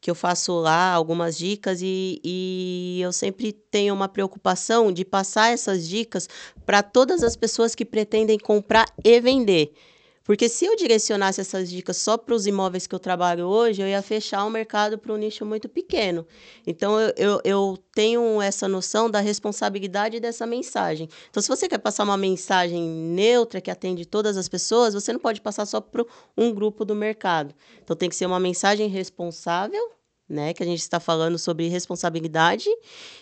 [0.00, 5.52] que eu faço lá algumas dicas e, e eu sempre tenho uma preocupação de passar
[5.52, 6.28] essas dicas
[6.64, 9.74] para todas as pessoas que pretendem comprar e vender.
[10.24, 13.88] Porque se eu direcionasse essas dicas só para os imóveis que eu trabalho hoje, eu
[13.88, 16.26] ia fechar o mercado para um nicho muito pequeno.
[16.66, 21.08] Então, eu, eu, eu, tenho essa noção da responsabilidade dessa mensagem.
[21.28, 25.20] Então, se você quer passar uma mensagem neutra que atende todas as pessoas, você não
[25.20, 26.04] pode passar só para
[26.36, 27.54] um grupo do mercado.
[27.82, 29.92] Então, tem que ser uma mensagem responsável
[30.28, 32.68] né, que a gente está falando sobre responsabilidade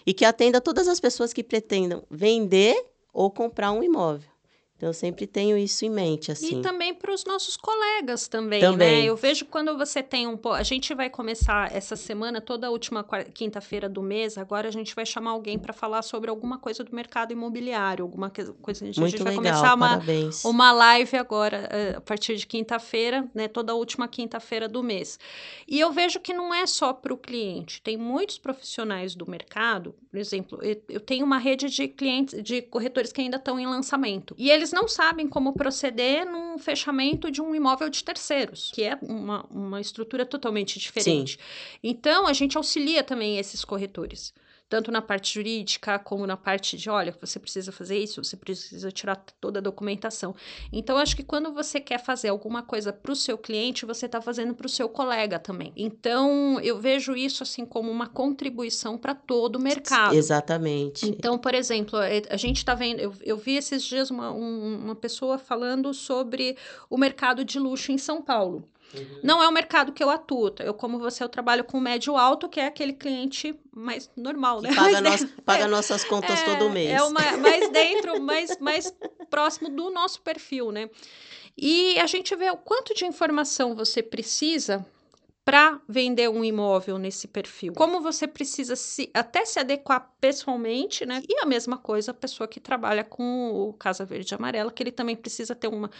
[0.06, 2.76] e que atenda todas as pessoas que pretendam vender
[3.12, 4.29] ou comprar um imóvel.
[4.80, 6.58] Então, eu sempre tenho isso em mente, assim.
[6.58, 9.04] E também para os nossos colegas também, também, né?
[9.04, 10.40] Eu vejo quando você tem um...
[10.54, 14.94] A gente vai começar essa semana, toda a última quinta-feira do mês, agora a gente
[14.94, 18.56] vai chamar alguém para falar sobre alguma coisa do mercado imobiliário, alguma coisa...
[18.66, 20.44] A gente, Muito a gente vai legal, começar uma, parabéns.
[20.46, 23.48] uma live agora, eh, a partir de quinta-feira, né?
[23.48, 25.18] Toda a última quinta-feira do mês.
[25.68, 27.82] E eu vejo que não é só para o cliente.
[27.82, 33.12] Tem muitos profissionais do mercado, por exemplo, eu tenho uma rede de clientes, de corretores
[33.12, 34.34] que ainda estão em lançamento.
[34.36, 38.98] E eles não sabem como proceder num fechamento de um imóvel de terceiros, que é
[39.02, 41.33] uma, uma estrutura totalmente diferente.
[41.33, 41.38] Sim.
[41.83, 44.33] Então, a gente auxilia também esses corretores
[44.70, 48.92] tanto na parte jurídica como na parte de, olha, você precisa fazer isso, você precisa
[48.92, 50.33] tirar toda a documentação.
[50.72, 54.20] Então, acho que quando você quer fazer alguma coisa para o seu cliente, você está
[54.22, 55.72] fazendo para o seu colega também.
[55.76, 60.14] Então, eu vejo isso assim como uma contribuição para todo o mercado.
[60.14, 61.04] Exatamente.
[61.04, 64.85] Então, por exemplo, é, a gente está vendo, eu, eu, vi esses dias uma, um,
[64.85, 66.56] uma pessoa falando sobre
[66.88, 68.68] o mercado de luxo em São Paulo.
[68.94, 69.20] Uhum.
[69.22, 70.53] Não é o mercado que eu atuo.
[70.59, 74.74] Eu, como você, eu trabalho com médio alto, que é aquele cliente mais normal, né?
[74.74, 76.90] Paga, nosso, paga é, nossas contas é, todo mês.
[76.90, 78.94] É uma, mais dentro, mais, mais
[79.29, 80.90] próximo do nosso perfil, né?
[81.57, 84.85] E a gente vê o quanto de informação você precisa
[85.50, 87.72] para vender um imóvel nesse perfil.
[87.72, 91.24] Como você precisa se até se adequar pessoalmente, né?
[91.28, 94.80] E a mesma coisa a pessoa que trabalha com o Casa Verde e Amarela, que
[94.80, 95.90] ele também precisa ter uma,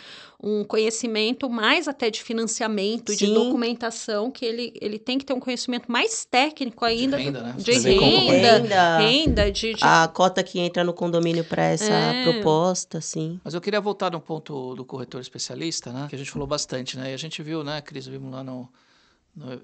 [0.41, 3.27] um conhecimento mais até de financiamento, Sim.
[3.27, 7.17] de documentação, que ele, ele tem que ter um conhecimento mais técnico ainda.
[7.17, 7.55] De renda, né?
[7.59, 12.23] De renda, renda, renda de, de, A cota que entra no condomínio para essa é.
[12.23, 13.41] proposta, sim.
[13.43, 16.07] Mas eu queria voltar no ponto do corretor especialista, né?
[16.09, 17.11] Que a gente falou bastante, né?
[17.11, 18.69] E a gente viu, né, Cris, vimos lá no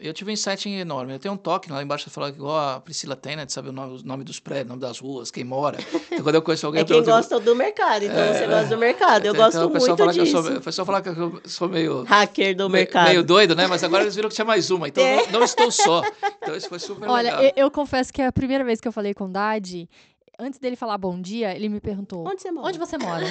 [0.01, 1.13] eu tive um insight enorme.
[1.13, 3.45] Eu tenho um toque lá embaixo, falar igual a Priscila tem, né?
[3.45, 5.79] De saber o nome, o nome dos prédios, o nome das ruas, quem mora.
[6.17, 6.83] Então, quando eu conheço alguém...
[6.83, 9.27] É quem gosta do mercado, então é, você gosta do mercado.
[9.27, 10.25] Eu então, gosto muito fala disso.
[10.25, 12.05] Que sou, o pessoal fala que eu sou meio...
[12.05, 13.09] Hacker do mercado.
[13.09, 13.67] Meio doido, né?
[13.67, 15.25] Mas agora eles viram que tinha mais uma, então é.
[15.27, 16.03] não, não, estou só.
[16.43, 17.39] Então isso foi super Olha, legal.
[17.41, 19.89] Olha, eu, eu, confesso que é a primeira vez que eu falei com o Dadi,
[20.39, 22.67] antes dele falar bom dia, ele me perguntou: Onde você mora?
[22.69, 23.25] Onde você mora?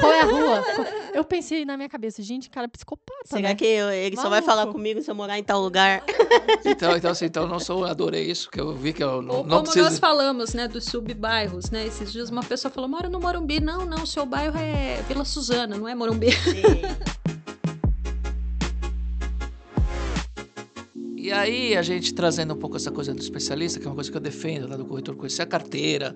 [0.00, 0.64] Qual é a rua?
[1.14, 3.12] Eu pensei na minha cabeça, gente, cara, psicopata.
[3.26, 3.54] Será né?
[3.54, 4.46] que eu- ele só vai Maluco.
[4.46, 6.02] falar comigo se eu morar em tal lugar?
[6.64, 9.38] Então, então, assim, então eu não sou, adorei isso, que eu vi que eu não,
[9.38, 9.84] Ou não como preciso.
[9.84, 11.86] nós falamos, né, dos subbairros, né?
[11.86, 13.60] Esses dias uma pessoa falou, mora no Morumbi.
[13.60, 16.28] Não, não, o seu bairro é Vila Suzana, não é Morumbi.
[21.22, 24.10] E aí, a gente trazendo um pouco essa coisa do especialista, que é uma coisa
[24.10, 26.12] que eu defendo lá do corretor, conhecer a carteira,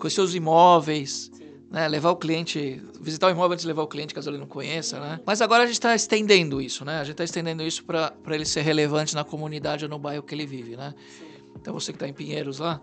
[0.00, 1.30] conhecer os imóveis,
[1.70, 1.86] né?
[1.86, 4.98] Levar o cliente, visitar o imóvel antes de levar o cliente, caso ele não conheça,
[4.98, 5.20] né?
[5.24, 6.96] Mas agora a gente está estendendo isso, né?
[6.96, 10.34] A gente está estendendo isso para ele ser relevante na comunidade ou no bairro que
[10.34, 10.92] ele vive, né?
[11.54, 12.82] Então você que está em Pinheiros lá,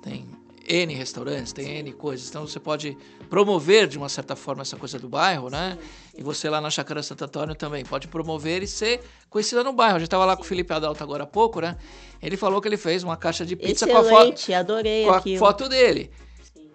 [0.00, 0.26] tem
[0.66, 2.30] N restaurantes, tem N coisas.
[2.30, 2.96] Então você pode
[3.28, 5.76] promover de uma certa forma essa coisa do bairro, né?
[6.16, 9.96] E você lá na Chácara Santo Antônio também pode promover e ser conhecida no bairro.
[9.96, 11.76] A gente estava lá com o Felipe Adalto agora há pouco, né?
[12.22, 15.10] Ele falou que ele fez uma caixa de pizza com a foto Excelente, adorei com
[15.10, 15.38] a aquilo.
[15.38, 16.10] foto dele.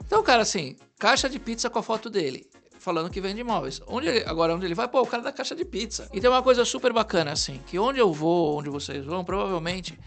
[0.05, 2.47] Então, cara, assim, caixa de pizza com a foto dele.
[2.79, 3.81] Falando que vende imóveis.
[3.87, 4.87] Onde ele- agora, onde ele vai?
[4.87, 6.09] Pô, o cara da caixa de pizza.
[6.13, 9.97] E tem uma coisa super bacana, assim, que onde eu vou, onde vocês vão, provavelmente,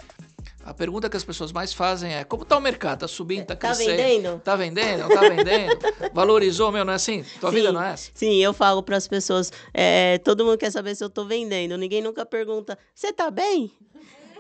[0.65, 3.01] a pergunta que as pessoas mais fazem é: como tá o mercado?
[3.01, 3.97] Tá subindo, tá Tá crescendo?
[3.97, 4.41] vendendo?
[4.41, 5.01] Tá vendendo?
[5.01, 5.79] Não tá vendendo?
[6.13, 7.25] Valorizou, meu, não é assim?
[7.41, 7.57] Tua Sim.
[7.57, 8.11] vida não é essa?
[8.15, 11.77] Sim, eu falo para as pessoas, é, todo mundo quer saber se eu tô vendendo.
[11.77, 13.71] Ninguém nunca pergunta, você tá bem?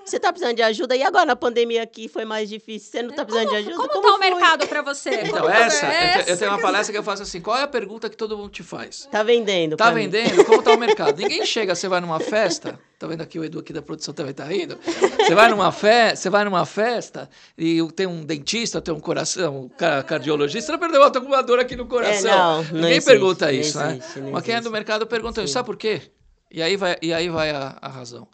[0.05, 0.97] Você tá precisando de ajuda?
[0.97, 3.77] E agora na pandemia aqui foi mais difícil, você não tá precisando de ajuda?
[3.77, 4.11] Como, tá foi?
[4.11, 5.11] o mercado pra você?
[5.23, 7.57] Então, Como- essa, eu, te- eu essa tenho uma palestra que eu faço assim: qual
[7.57, 9.09] é a pergunta que todo mundo te faz?
[9.11, 9.77] Tá vendendo.
[9.77, 10.09] Tá pra mim.
[10.09, 10.45] vendendo?
[10.45, 11.17] Como tá o mercado?
[11.19, 14.35] Ninguém chega, você vai numa festa, tá vendo aqui o Edu aqui da produção também
[14.35, 14.79] tá rindo.
[14.85, 19.63] Você vai numa festa, você vai numa festa e tem um dentista, tem um coração,
[19.63, 22.29] um ca- cardiologista, você não perdeu, tô com uma dor aqui no coração.
[22.31, 23.97] É, não, não Ninguém existe, pergunta não isso, né?
[23.99, 26.03] existe, não Mas quem é do mercado pergunta isso, sabe por quê?
[26.51, 28.27] E aí vai, e aí vai a, a razão.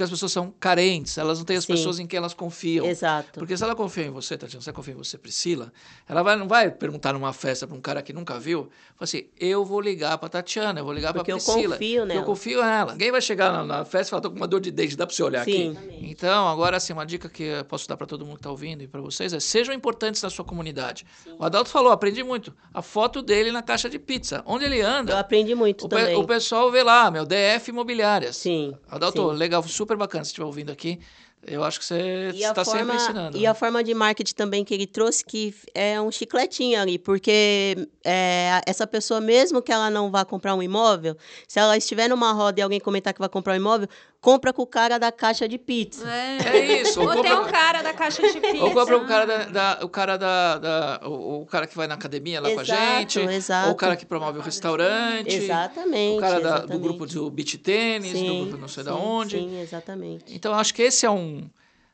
[0.00, 1.74] Porque as pessoas são carentes, elas não têm as Sim.
[1.74, 2.86] pessoas em quem elas confiam.
[2.86, 3.38] Exato.
[3.38, 5.70] Porque se ela confia em você, Tatiana, se ela confia em você, Priscila,
[6.08, 8.70] ela vai, não vai perguntar numa festa para um cara que nunca viu, fala
[9.02, 11.56] assim, eu vou ligar para Tatiana, eu vou ligar para Porque eu Priscila.
[11.56, 12.22] confio porque Eu nela.
[12.24, 12.92] confio nela.
[12.92, 15.06] Ninguém vai chegar na, na festa e falar, tô com uma dor de dente, dá
[15.06, 15.76] para você olhar Sim.
[15.76, 15.98] aqui.
[16.10, 18.82] Então, agora, assim, uma dica que eu posso dar para todo mundo que está ouvindo
[18.82, 21.04] e para vocês é, sejam importantes na sua comunidade.
[21.38, 22.54] O Adalto falou, aprendi muito.
[22.72, 24.42] A foto dele na caixa de pizza.
[24.46, 26.16] Onde ele Eu anda, aprendi muito o, pe- também.
[26.16, 28.36] o pessoal vê lá, meu, DF Imobiliárias.
[28.38, 28.74] Sim.
[28.88, 29.36] Adalto, sim.
[29.36, 30.98] legal, super bacana se estiver ouvindo aqui.
[31.46, 33.38] Eu acho que você E está sempre ensinando.
[33.38, 37.88] e a forma de marketing também que ele trouxe, que é um chicletinho ali, porque
[38.04, 41.16] é, essa pessoa, mesmo que ela não vá comprar um imóvel,
[41.48, 43.88] se ela estiver numa roda e alguém comentar que vai comprar um imóvel,
[44.20, 46.04] compra com o cara da caixa de pizza.
[46.10, 47.00] É isso.
[47.00, 48.64] Ou Ou tem compra, um cara da caixa de pizza.
[48.64, 51.86] ou compra o cara da, da- o cara da, da- o, o cara que vai
[51.86, 53.68] na academia lá com a Exato, gente, exato.
[53.68, 56.18] ou o cara que promove o restaurante, Exatamente.
[56.18, 59.38] o cara da- do grupo do beach tênis, do grupo não sei da sim, onde.
[59.38, 60.24] Sim, exatamente.
[60.28, 61.48] Então eu acho que esse é um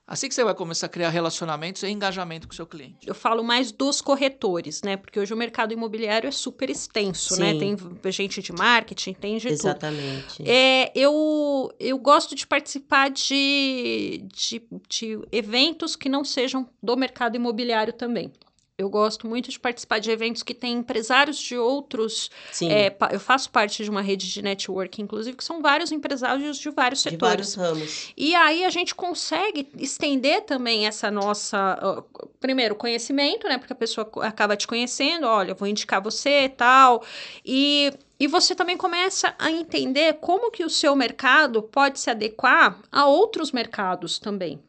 [0.07, 3.07] assim que você vai começar a criar relacionamentos e engajamento com o seu cliente.
[3.07, 4.97] Eu falo mais dos corretores, né?
[4.97, 7.53] Porque hoje o mercado imobiliário é super extenso, né?
[7.53, 7.77] Sim.
[8.03, 9.53] Tem gente de marketing, tem de tudo.
[9.53, 10.49] Exatamente.
[10.49, 17.35] É, eu, eu gosto de participar de, de, de eventos que não sejam do mercado
[17.35, 18.33] imobiliário também.
[18.79, 22.31] Eu gosto muito de participar de eventos que têm empresários de outros.
[22.53, 22.71] Sim.
[22.71, 26.69] é, eu faço parte de uma rede de network, inclusive, que são vários empresários de
[26.69, 27.55] vários de setores.
[27.55, 28.13] vários ramos.
[28.15, 32.05] E aí a gente consegue estender também essa nossa,
[32.39, 33.57] primeiro, conhecimento, né?
[33.57, 37.03] Porque a pessoa acaba te conhecendo, olha, eu vou indicar você e tal.
[37.43, 42.79] E, e você também começa a entender como que o seu mercado pode se adequar
[42.93, 44.61] a outros mercados também.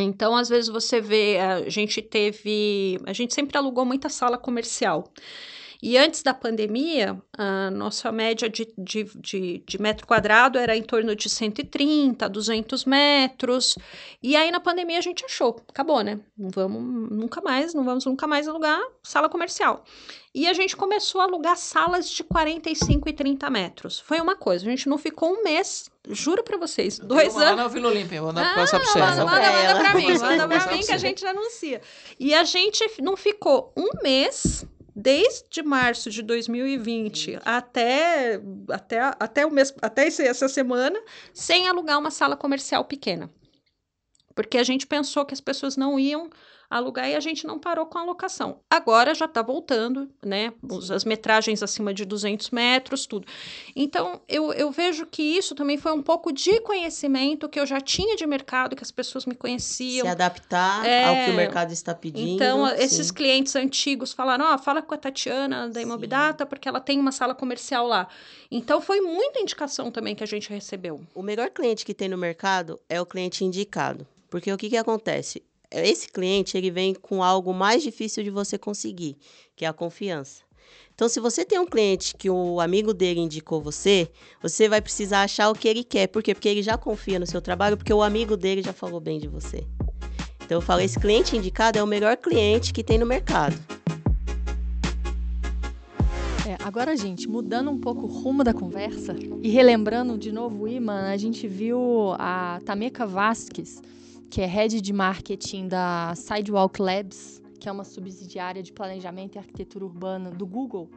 [0.00, 5.04] Então, às vezes você vê, a gente teve, a gente sempre alugou muita sala comercial.
[5.82, 10.82] E antes da pandemia, a nossa média de, de, de, de metro quadrado era em
[10.82, 13.76] torno de 130, 200 metros.
[14.22, 16.20] E aí, na pandemia, a gente achou, acabou, né?
[16.38, 19.84] Não vamos nunca mais, não vamos nunca mais alugar sala comercial.
[20.34, 23.98] E a gente começou a alugar salas de 45 e 30 metros.
[24.00, 27.46] Foi uma coisa, a gente não ficou um mês, juro pra vocês, dois Uma lá
[27.50, 27.62] anos.
[27.64, 28.98] na Vila Olímpia, vou dar Ah, passar pra você.
[28.98, 29.80] Manda, manda, manda ela.
[29.80, 31.82] pra mim, Vou manda pra passar mim que a gente anuncia.
[32.18, 39.50] E a gente não ficou um mês, desde março de 2020 até, até, até, o
[39.50, 41.00] mês, até essa semana,
[41.32, 43.30] sem alugar uma sala comercial pequena.
[44.34, 46.30] Porque a gente pensou que as pessoas não iam
[46.76, 48.60] alugar e a gente não parou com a locação.
[48.70, 50.52] Agora já está voltando, né?
[50.94, 53.26] As metragens acima de 200 metros, tudo.
[53.76, 57.80] Então, eu, eu vejo que isso também foi um pouco de conhecimento que eu já
[57.80, 60.06] tinha de mercado, que as pessoas me conheciam.
[60.06, 62.28] Se adaptar É, ao que o mercado está pedindo.
[62.30, 63.14] Então, a- esses sim.
[63.14, 67.34] clientes antigos falaram: ó, fala com a Tatiana da Imobidata, porque ela tem uma sala
[67.34, 68.08] comercial lá.
[68.50, 71.00] Então, foi muita indicação também que a gente recebeu.
[71.14, 74.06] O melhor cliente que tem no mercado é o cliente indicado.
[74.30, 75.42] Porque o que, que acontece?
[75.72, 79.16] Esse cliente ele vem com algo mais difícil de você conseguir,
[79.56, 80.42] que é a confiança.
[80.94, 84.08] Então, se você tem um cliente que o amigo dele indicou você,
[84.40, 86.06] você vai precisar achar o que ele quer.
[86.06, 86.34] Por quê?
[86.34, 89.26] Porque ele já confia no seu trabalho, porque o amigo dele já falou bem de
[89.26, 89.66] você.
[90.44, 93.56] Então, eu falo, esse cliente indicado é o melhor cliente que tem no mercado.
[96.46, 100.68] É, agora, gente, mudando um pouco o rumo da conversa e relembrando de novo o
[100.68, 103.80] Iman, a gente viu a Tameka Vasquez,
[104.32, 109.38] que é head de marketing da Sidewalk Labs, que é uma subsidiária de planejamento e
[109.38, 110.88] arquitetura urbana do Google,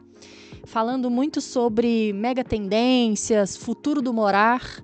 [0.64, 4.82] falando muito sobre mega tendências, futuro do morar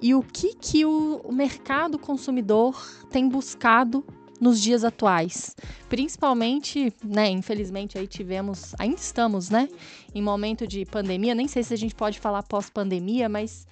[0.00, 2.74] e o que, que o mercado consumidor
[3.08, 4.04] tem buscado
[4.40, 5.54] nos dias atuais.
[5.88, 9.68] Principalmente, né, infelizmente aí tivemos, ainda estamos, né,
[10.12, 13.64] em momento de pandemia, nem sei se a gente pode falar pós-pandemia, mas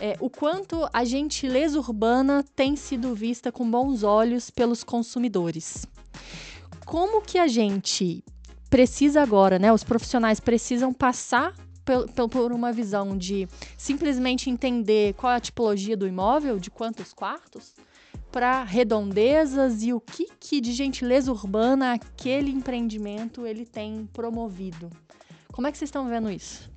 [0.00, 5.86] é, o quanto a gentileza urbana tem sido vista com bons olhos pelos consumidores.
[6.84, 8.24] Como que a gente
[8.68, 11.54] precisa agora, né, os profissionais precisam passar
[12.30, 17.74] por uma visão de simplesmente entender qual é a tipologia do imóvel, de quantos quartos,
[18.30, 24.88] para redondezas e o que, que de gentileza urbana aquele empreendimento ele tem promovido.
[25.52, 26.71] Como é que vocês estão vendo isso?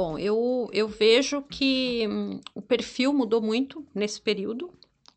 [0.00, 4.72] Bom, eu, eu vejo que hum, o perfil mudou muito nesse período,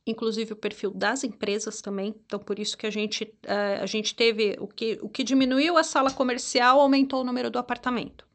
[0.05, 2.13] inclusive o perfil das empresas também.
[2.25, 5.77] Então, por isso que a gente, uh, a gente teve o que, o que diminuiu
[5.77, 8.27] a sala comercial, aumentou o número do apartamento.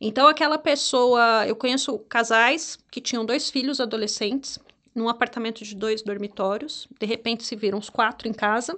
[0.00, 4.58] Então, aquela pessoa, eu conheço casais que tinham dois filhos adolescentes
[4.94, 6.88] num apartamento de dois dormitórios.
[6.98, 8.74] De repente se viram os quatro em casa,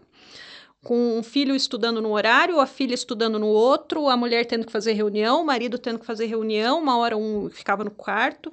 [0.87, 4.71] com um filho estudando no horário, a filha estudando no outro, a mulher tendo que
[4.71, 8.53] fazer reunião, o marido tendo que fazer reunião, uma hora um ficava no quarto.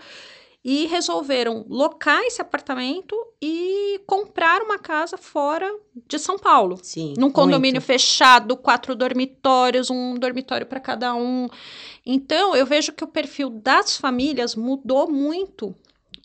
[0.65, 5.71] E resolveram locar esse apartamento e comprar uma casa fora
[6.07, 6.79] de São Paulo.
[6.81, 7.13] Sim.
[7.17, 7.85] Num condomínio muito.
[7.85, 11.47] fechado, quatro dormitórios, um dormitório para cada um.
[12.03, 15.75] Então, eu vejo que o perfil das famílias mudou muito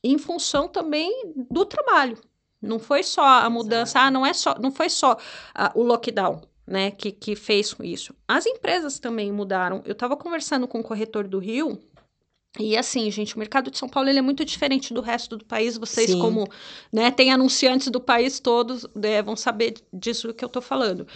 [0.03, 2.17] em função também do trabalho.
[2.61, 5.17] Não foi só a mudança, ah, não é só, não foi só
[5.55, 8.15] ah, o lockdown, né, que, que fez isso.
[8.27, 9.83] As empresas também mudaram.
[9.85, 11.81] Eu estava conversando com o corretor do Rio,
[12.59, 15.45] e assim, gente, o mercado de São Paulo ele é muito diferente do resto do
[15.45, 15.77] país.
[15.77, 16.19] Vocês, Sim.
[16.19, 16.49] como
[16.93, 21.07] né, tem anunciantes do país todos, né, vão saber disso que eu estou falando.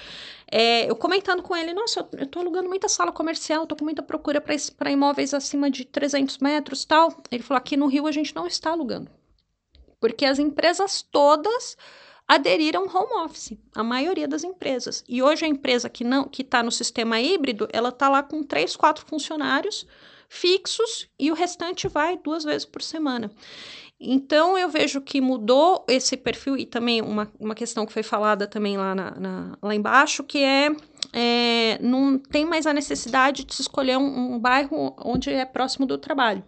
[0.50, 4.02] É, eu comentando com ele, nossa, eu, estou alugando muita sala comercial, estou com muita
[4.02, 7.16] procura para imóveis acima de 300 metros tal.
[7.30, 9.10] Ele falou, aqui no Rio a gente não está alugando.
[10.02, 11.76] Porque as empresas todas
[12.26, 15.04] aderiram home office, a maioria das empresas.
[15.08, 18.42] E hoje a empresa que não que está no sistema híbrido, ela está lá com
[18.42, 19.86] três, quatro funcionários
[20.28, 23.30] fixos e o restante vai duas vezes por semana.
[24.00, 28.48] Então, eu vejo que mudou esse perfil e também uma, uma questão que foi falada
[28.48, 30.74] também lá, na, na lá embaixo, que é,
[31.12, 35.86] é, não tem mais a necessidade de se escolher um, um bairro onde é próximo
[35.86, 36.42] do trabalho.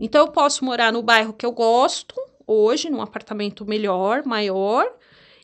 [0.00, 2.14] Então, eu posso morar no bairro que eu gosto,
[2.48, 4.90] hoje, num apartamento melhor, maior,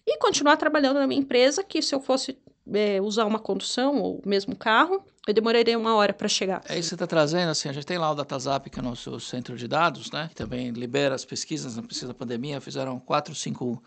[0.07, 2.37] e continuar trabalhando na minha empresa, que se eu fosse
[2.73, 6.63] é, usar uma condução ou mesmo carro, eu demoraria uma hora para chegar.
[6.69, 8.83] É isso que você está trazendo, assim, a gente tem lá o DataZap, que é
[8.83, 10.29] o nosso centro de dados, né?
[10.29, 13.83] Que também libera as pesquisas, na pesquisa da pandemia, fizeram quatro, cinco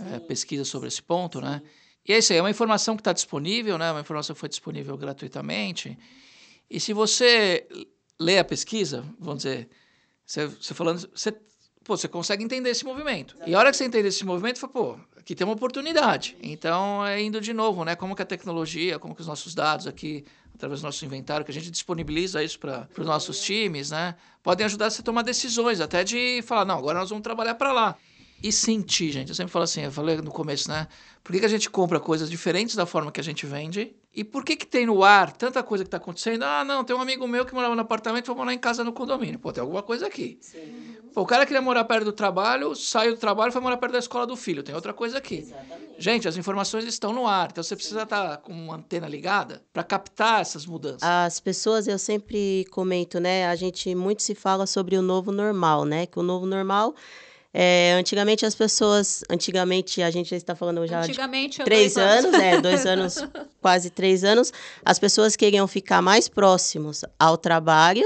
[0.00, 1.62] é, pesquisas sobre esse ponto, né?
[2.06, 3.90] E é isso aí, é uma informação que está disponível, né?
[3.90, 5.98] Uma informação que foi disponível gratuitamente.
[6.70, 7.66] E se você
[8.20, 9.68] lê a pesquisa, vamos dizer,
[10.24, 11.34] você, você falando, você,
[11.86, 13.36] pô, você consegue entender esse movimento.
[13.46, 16.36] E a hora que você entende esse movimento, fala, pô, aqui tem uma oportunidade.
[16.42, 17.94] Então, é indo de novo, né?
[17.94, 21.50] Como que a tecnologia, como que os nossos dados aqui através do nosso inventário, que
[21.50, 24.16] a gente disponibiliza isso para os nossos times, né?
[24.42, 27.72] Podem ajudar você a tomar decisões, até de falar, não, agora nós vamos trabalhar para
[27.72, 27.96] lá.
[28.42, 29.30] E sentir, gente.
[29.30, 30.86] Eu sempre falo assim, eu falei no começo, né?
[31.24, 33.94] Por que, que a gente compra coisas diferentes da forma que a gente vende?
[34.14, 36.42] E por que, que tem no ar tanta coisa que está acontecendo?
[36.42, 38.92] Ah, não, tem um amigo meu que morava no apartamento, vou morar em casa no
[38.92, 39.38] condomínio.
[39.38, 40.38] Pô, tem alguma coisa aqui.
[41.12, 43.92] Pô, o cara queria morar perto do trabalho, saiu do trabalho e foi morar perto
[43.92, 44.62] da escola do filho.
[44.62, 45.38] Tem outra coisa aqui.
[45.38, 45.86] Exatamente.
[45.98, 49.62] Gente, as informações estão no ar, então você precisa estar tá com uma antena ligada
[49.72, 51.02] para captar essas mudanças.
[51.02, 53.48] As pessoas, eu sempre comento, né?
[53.48, 56.06] A gente muito se fala sobre o novo normal, né?
[56.06, 56.94] Que o novo normal
[57.58, 62.26] é, antigamente as pessoas, antigamente a gente já está falando já antigamente, de três anos,
[62.26, 63.26] anos, é, dois anos,
[63.62, 64.52] quase três anos,
[64.84, 68.04] as pessoas queriam ficar mais próximos ao trabalho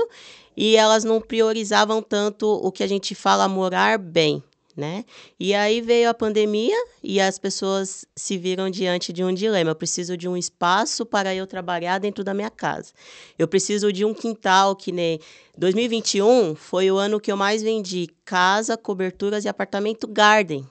[0.56, 4.40] e elas não priorizavam tanto o que a gente fala morar bem,
[4.76, 5.04] né?
[5.38, 9.70] E aí veio a pandemia e as pessoas se viram diante de um dilema.
[9.70, 12.92] Eu preciso de um espaço para eu trabalhar dentro da minha casa.
[13.38, 15.20] Eu preciso de um quintal que nem
[15.56, 20.66] 2021 foi o ano que eu mais vendi casa, coberturas e apartamento garden.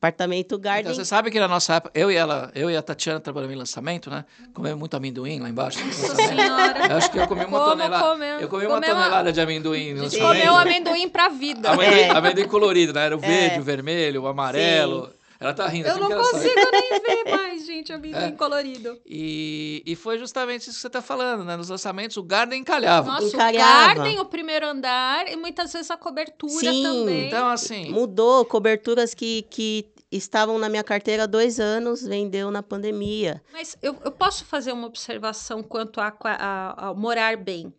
[0.00, 0.94] Apartamento Então, Garden.
[0.94, 3.58] você sabe que na nossa época, eu e ela, eu e a Tatiana trabalhamos em
[3.58, 4.24] lançamento, né?
[4.54, 5.78] Comemos muito amendoim lá embaixo.
[5.78, 6.86] no Nossa senhora.
[6.88, 8.04] Eu acho que eu comi uma Como tonelada.
[8.08, 10.26] comeu- eu comi uma comeu tonelada de amendoim no lançamento.
[10.26, 11.70] comeu amendoim pra vida.
[11.72, 12.10] Amendoim, É.
[12.16, 13.04] amendoim colorido, né?
[13.04, 13.60] Era o verde, É.
[13.60, 15.10] o vermelho, o amarelo.
[15.40, 15.88] Ela tá rindo.
[15.88, 16.48] Eu não porque ela sabe.
[16.50, 18.30] consigo nem ver mais, gente, amendoim É.
[18.32, 19.00] colorido.
[19.06, 21.56] E, e foi justamente isso que você está falando, né?
[21.56, 23.10] Nos lançamentos, o Garden encalhava.
[23.12, 23.92] Nossa, Encalhava.
[23.92, 26.82] o garden, o primeiro andar, e muitas vezes a cobertura Sim.
[26.82, 27.26] também.
[27.28, 32.62] Então, assim, Mudou coberturas que, que estavam na minha carteira há dois anos, vendeu na
[32.62, 33.42] pandemia.
[33.50, 37.72] Mas eu, eu posso fazer uma observação quanto a, a- ao morar bem.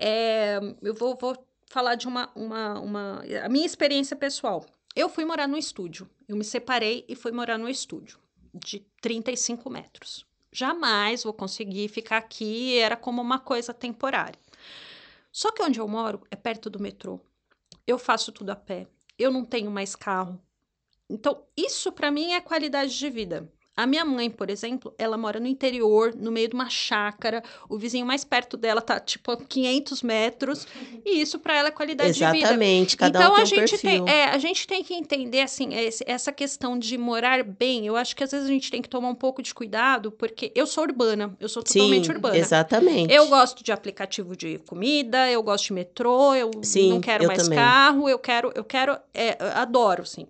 [0.00, 1.36] É, eu vou, vou
[1.70, 3.22] falar de uma, uma, uma.
[3.44, 4.64] A minha experiência pessoal.
[4.96, 6.08] Eu fui morar no estúdio.
[6.28, 8.18] Eu me separei e fui morar no estúdio,
[8.52, 10.26] de 35 metros.
[10.52, 14.38] Jamais vou conseguir ficar aqui, era como uma coisa temporária.
[15.32, 17.20] Só que onde eu moro é perto do metrô.
[17.86, 18.86] Eu faço tudo a pé.
[19.18, 20.40] Eu não tenho mais carro.
[21.10, 23.52] Então, isso para mim é qualidade de vida.
[23.76, 27.42] A minha mãe, por exemplo, ela mora no interior, no meio de uma chácara.
[27.68, 30.66] O vizinho mais perto dela tá tipo a 500 metros.
[31.04, 32.38] E isso para ela é qualidade de vida.
[32.38, 34.04] Exatamente, cada então um tem a um gente perfil.
[34.04, 35.70] tem, é, a gente tem que entender assim
[36.06, 37.84] essa questão de morar bem.
[37.84, 40.52] Eu acho que às vezes a gente tem que tomar um pouco de cuidado, porque
[40.54, 42.36] eu sou urbana, eu sou totalmente Sim, urbana.
[42.36, 43.12] exatamente.
[43.12, 47.28] Eu gosto de aplicativo de comida, eu gosto de metrô, eu Sim, não quero eu
[47.28, 47.58] mais também.
[47.58, 50.26] carro, eu quero, eu quero, é, adoro, assim.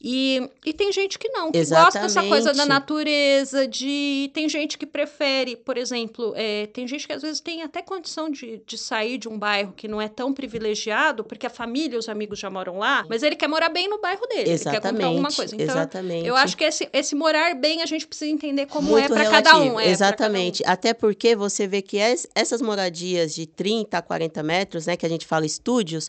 [0.00, 2.68] E, e tem gente que não, que gosta dessa coisa da Exatamente.
[2.68, 4.30] natureza, de.
[4.32, 8.30] Tem gente que prefere, por exemplo, é, tem gente que às vezes tem até condição
[8.30, 11.98] de, de sair de um bairro que não é tão privilegiado, porque a família e
[11.98, 14.80] os amigos já moram lá, mas ele quer morar bem no bairro dele, ele quer
[14.80, 15.54] comprar alguma Exatamente, coisa.
[15.56, 16.26] Então, exatamente.
[16.28, 19.28] eu acho que esse, esse morar bem a gente precisa entender como Muito é para
[19.28, 19.80] cada um.
[19.80, 20.62] É, Exatamente.
[20.64, 25.04] Até porque você vê que es- essas moradias de 30 a 40 metros, né, que
[25.04, 26.08] a gente fala estúdios,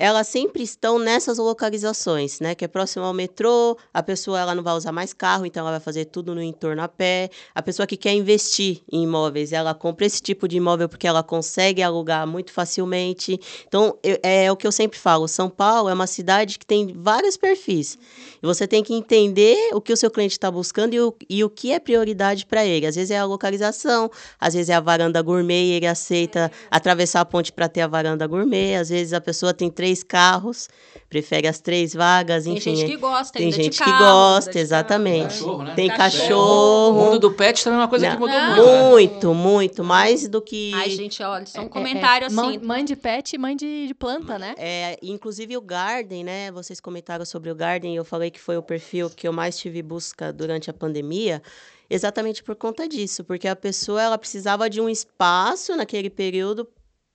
[0.00, 4.62] elas sempre estão nessas localizações, né, que é próximo ao metrô, a pessoa ela não
[4.62, 7.28] vai usar mais carro, então ela vai fazer tudo no entorno a pé.
[7.52, 11.22] A pessoa que quer investir em imóveis, ela compra esse tipo de imóvel porque ela
[11.22, 13.40] consegue alugar muito facilmente.
[13.66, 16.92] Então, eu- é o que eu sempre falo, São Paulo é uma cidade que tem
[16.94, 17.98] vários perfis.
[18.40, 21.42] E você tem que entender o que o seu cliente está buscando e o, e
[21.42, 22.86] o que é prioridade para ele.
[22.86, 27.20] Às vezes é a localização, às vezes é a varanda gourmet e ele aceita atravessar
[27.20, 28.76] a ponte para ter a varanda gourmet.
[28.76, 30.68] Às vezes a pessoa tem três carros,
[31.08, 32.76] prefere as três vagas, Tem enfim.
[32.76, 35.34] gente que gosta tem gente que carro, gosta, exatamente.
[35.38, 35.74] Cachorro, né?
[35.74, 36.90] Tem Cachorro.
[36.90, 38.14] O mundo do pet também é uma coisa Não.
[38.14, 38.48] que mudou Não.
[38.56, 38.66] muito.
[38.72, 38.88] né?
[38.90, 39.84] Muito, muito.
[39.84, 40.72] Mais do que.
[40.74, 42.66] Ai, gente, olha, só um É, é, comentário é, mãe- assim.
[42.66, 44.54] Mãe de pet e mãe de, de planta, né?
[44.58, 46.50] É, inclusive o Garden, né?
[46.52, 49.82] Vocês comentaram sobre o Garden, eu falei que foi o perfil que eu mais tive
[49.82, 51.42] busca durante a pandemia,
[51.88, 56.68] exatamente por conta disso, porque a pessoa ela precisava de um espaço naquele período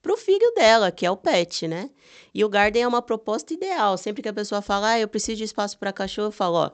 [0.03, 1.89] para o filho dela, que é o pet, né?
[2.33, 3.97] E o Garden é uma proposta ideal.
[3.97, 6.71] Sempre que a pessoa fala, ah, eu preciso de espaço para cachorro, eu falo, ó,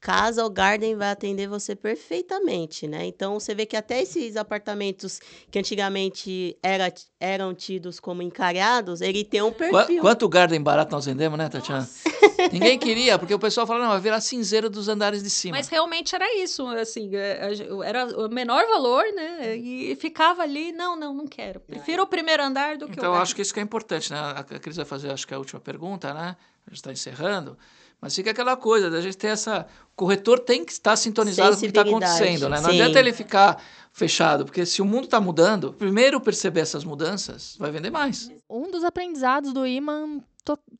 [0.00, 3.04] casa o Garden vai atender você perfeitamente, né?
[3.06, 5.20] Então você vê que até esses apartamentos
[5.50, 10.00] que antigamente era, eram tidos como encalhados, ele tem um perfil.
[10.00, 11.88] Quanto Garden barato nós vendemos, né, Tatiana?
[12.50, 15.58] Ninguém queria, porque o pessoal fala, não, vai virar cinzeiro dos andares de cima.
[15.58, 17.50] Mas realmente era isso, assim, é,
[17.84, 19.54] era o menor valor, né?
[19.56, 21.60] E ficava ali, não, não, não quero.
[21.60, 24.10] Prefiro o primeiro andar do que Então, o eu acho que isso que é importante,
[24.10, 24.18] né?
[24.18, 26.36] A a Cris vai fazer, acho que é a última pergunta, né?
[26.66, 27.56] A gente está encerrando.
[28.00, 29.66] Mas fica aquela coisa da gente ter essa.
[29.92, 32.60] O corretor tem que estar sintonizado com o que está acontecendo, né?
[32.60, 32.80] Não sim.
[32.80, 37.70] adianta ele ficar fechado, porque se o mundo está mudando, primeiro perceber essas mudanças, vai
[37.70, 38.30] vender mais.
[38.48, 40.22] Um dos aprendizados do Iman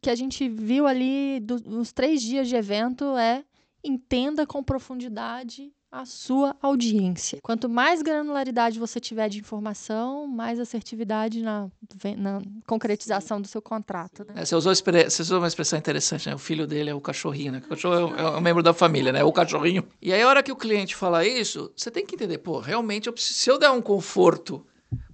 [0.00, 3.44] que a gente viu ali do- nos três dias de evento é
[3.84, 7.40] entenda com profundidade a sua audiência.
[7.42, 11.68] Quanto mais granularidade você tiver de informação, mais assertividade na,
[12.16, 14.24] na concretização do seu contrato.
[14.24, 14.34] né?
[14.36, 16.34] É, você, usou, você usou uma expressão interessante, né?
[16.34, 17.62] O filho dele é o cachorrinho, né?
[17.64, 19.24] O cachorro é um, é um membro da família, né?
[19.24, 19.84] O cachorrinho.
[20.00, 23.08] E aí, a hora que o cliente fala isso, você tem que entender, pô, realmente,
[23.08, 24.64] eu preciso, se eu der um conforto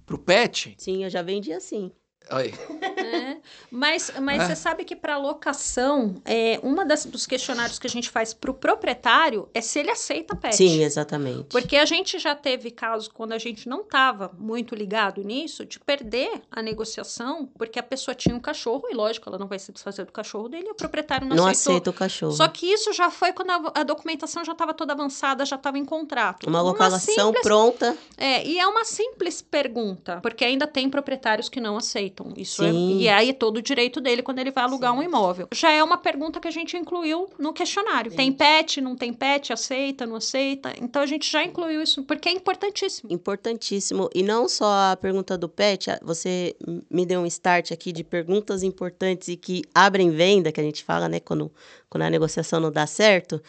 [0.05, 0.75] pro pet.
[0.77, 1.91] Sim, eu já vendi assim.
[2.29, 2.53] Aí,
[2.97, 3.36] É,
[3.71, 4.47] mas mas É.
[4.47, 8.51] você sabe que para locação, é, uma das, dos questionários que a gente faz para
[8.51, 10.55] o proprietário é se ele aceita pet.
[10.55, 11.45] Sim, exatamente.
[11.49, 15.79] Porque a gente já teve casos quando a gente não estava muito ligado nisso, de
[15.79, 19.71] perder a negociação, porque a pessoa tinha um cachorro, e lógico, ela não vai se
[19.71, 21.73] desfazer do cachorro dele, e o proprietário não, não aceitou.
[21.73, 22.31] aceita o cachorro.
[22.33, 25.77] Só que isso já foi quando a, a documentação já estava toda avançada, já estava
[25.77, 26.47] em contrato.
[26.49, 27.97] Uma localização simples- pronta.
[28.17, 32.33] É, e é uma simples pergunta, porque ainda tem proprietários que não aceitam.
[32.35, 35.47] Isso é, e aí todo o direito dele quando ele vai alugar um imóvel.
[35.53, 38.11] Já é uma pergunta que a gente incluiu no questionário.
[38.11, 40.73] Tem pet, não tem pet, aceita, não aceita.
[40.81, 43.11] Então a gente já incluiu isso, porque é importantíssimo.
[43.11, 44.09] Importantíssimo.
[44.13, 46.55] E não só a pergunta do pet, você
[46.89, 50.83] me deu um start aqui de perguntas importantes e que abrem venda, que a gente
[50.83, 51.51] fala, né, quando,
[51.89, 53.41] quando a negociação não dá certo.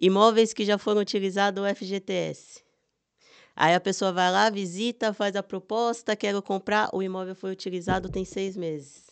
[0.00, 2.62] imóveis que já foram utilizados o FGTS.
[3.54, 8.08] Aí a pessoa vai lá, visita, faz a proposta, quero comprar, o imóvel foi utilizado
[8.08, 9.09] tem seis meses.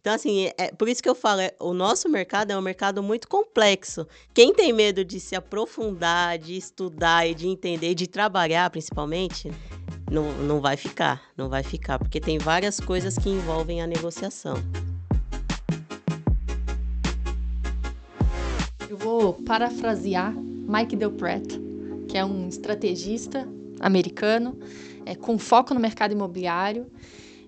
[0.00, 2.62] Então, assim, é, é por isso que eu falo, é, o nosso mercado é um
[2.62, 4.06] mercado muito complexo.
[4.32, 9.50] Quem tem medo de se aprofundar, de estudar e de entender, de trabalhar principalmente,
[10.10, 14.54] não, não vai ficar, não vai ficar, porque tem várias coisas que envolvem a negociação.
[18.88, 21.46] Eu vou parafrasear Mike Del Pratt,
[22.08, 23.46] que é um estrategista
[23.78, 24.58] americano,
[25.06, 26.86] é, com foco no mercado imobiliário,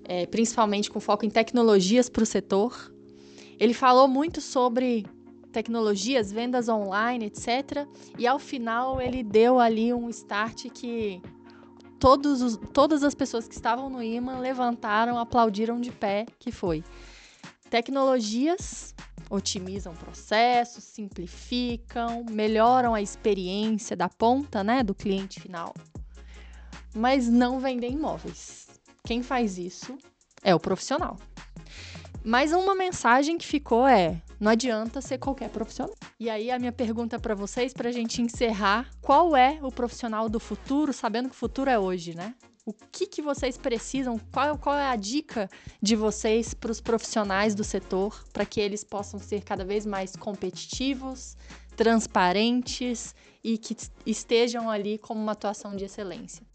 [0.04, 2.92] é, principalmente com foco em tecnologias para o setor.
[3.58, 5.06] Ele falou muito sobre
[5.52, 7.86] tecnologias, vendas online, etc.
[8.18, 11.20] E ao final ele deu ali um start que
[11.98, 16.82] todos os, todas as pessoas que estavam no imã levantaram, aplaudiram de pé, que foi
[17.70, 18.94] tecnologias
[19.30, 25.72] otimizam processos, simplificam, melhoram a experiência da ponta, né, do cliente final.
[26.94, 28.68] Mas não vendem imóveis.
[29.12, 29.98] Quem faz isso
[30.42, 31.18] é o profissional.
[32.24, 35.94] Mas uma mensagem que ficou é: não adianta ser qualquer profissional.
[36.18, 40.30] E aí a minha pergunta para vocês, para a gente encerrar, qual é o profissional
[40.30, 42.34] do futuro, sabendo que o futuro é hoje, né?
[42.64, 44.18] O que, que vocês precisam?
[44.32, 45.46] Qual, qual é a dica
[45.82, 50.16] de vocês para os profissionais do setor para que eles possam ser cada vez mais
[50.16, 51.36] competitivos,
[51.76, 56.50] transparentes e que estejam ali como uma atuação de excelência?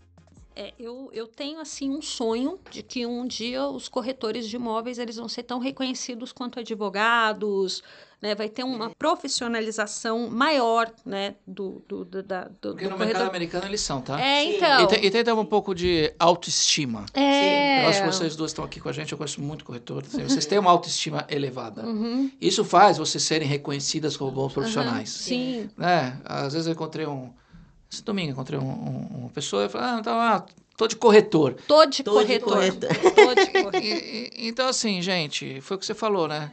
[0.60, 4.98] É, eu, eu tenho assim um sonho de que um dia os corretores de imóveis
[4.98, 7.84] eles vão ser tão reconhecidos quanto advogados,
[8.20, 8.34] né?
[8.34, 11.36] Vai ter uma profissionalização maior, né?
[11.46, 13.06] Do, do, do, da, do Porque do no corretor.
[13.06, 14.20] mercado americano eles são, tá?
[14.20, 14.56] É, Sim.
[14.56, 14.82] então.
[14.84, 17.06] E tem, e tem também um pouco de autoestima.
[17.14, 17.84] É.
[17.86, 20.04] Eu acho que vocês duas estão aqui com a gente, eu conheço muito corretor.
[20.08, 21.86] assim, Vocês têm uma autoestima elevada.
[21.86, 25.10] Uhum, Isso faz vocês serem reconhecidas como bons profissionais.
[25.12, 25.70] sim.
[25.78, 26.20] Né?
[26.26, 27.32] Às vezes eu encontrei um.
[27.92, 31.56] Esse domingo encontrei um, um- uma pessoa e falei, ah, então, ah, tô de corretor.
[31.68, 32.54] Tô de Tô de corretor.
[32.54, 32.90] corretor.
[33.16, 33.76] Tô de corretor.
[33.76, 36.52] E- e- então, assim, gente, foi o que você falou, né?